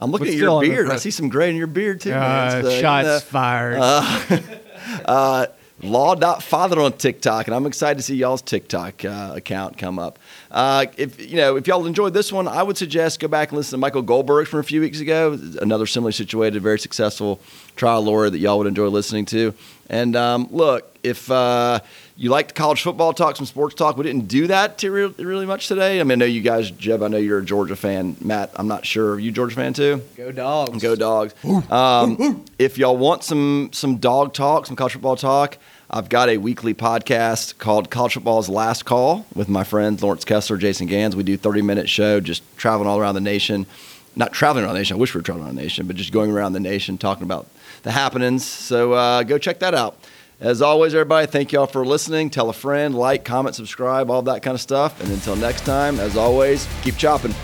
[0.00, 0.90] I'm looking at your beard.
[0.90, 2.12] I see some gray in your beard too.
[2.12, 3.78] Uh, It's the- shots the- fired.
[5.04, 5.46] uh,
[5.82, 10.18] law.father on TikTok, and I'm excited to see y'all's TikTok uh, account come up.
[10.56, 13.58] Uh, if you know if y'all enjoyed this one, I would suggest go back and
[13.58, 15.38] listen to Michael Goldberg from a few weeks ago.
[15.60, 17.40] Another similarly situated, very successful
[17.76, 19.52] trial lawyer that y'all would enjoy listening to.
[19.90, 21.80] And um, look, if uh,
[22.16, 25.44] you like college football talk, some sports talk, we didn't do that too really, really
[25.44, 26.00] much today.
[26.00, 27.02] I mean, I know you guys, Jeb.
[27.02, 28.16] I know you're a Georgia fan.
[28.22, 29.16] Matt, I'm not sure.
[29.16, 30.02] Are you a Georgia fan too?
[30.16, 30.82] Go dogs.
[30.82, 31.34] Go dogs.
[31.70, 35.58] Um, if y'all want some some dog talk, some college football talk,
[35.88, 40.56] I've got a weekly podcast called College Football's Last Call with my friends Lawrence Kessler,
[40.56, 41.14] Jason Gans.
[41.14, 43.66] We do 30 minute show, just traveling all around the nation.
[44.16, 44.96] Not traveling around the nation.
[44.96, 47.22] I wish we were traveling around the nation, but just going around the nation talking
[47.22, 47.46] about
[47.84, 48.44] the happenings.
[48.44, 49.96] So uh, go check that out.
[50.40, 52.30] As always, everybody, thank y'all for listening.
[52.30, 55.00] Tell a friend, like, comment, subscribe, all that kind of stuff.
[55.00, 57.34] And until next time, as always, keep chopping.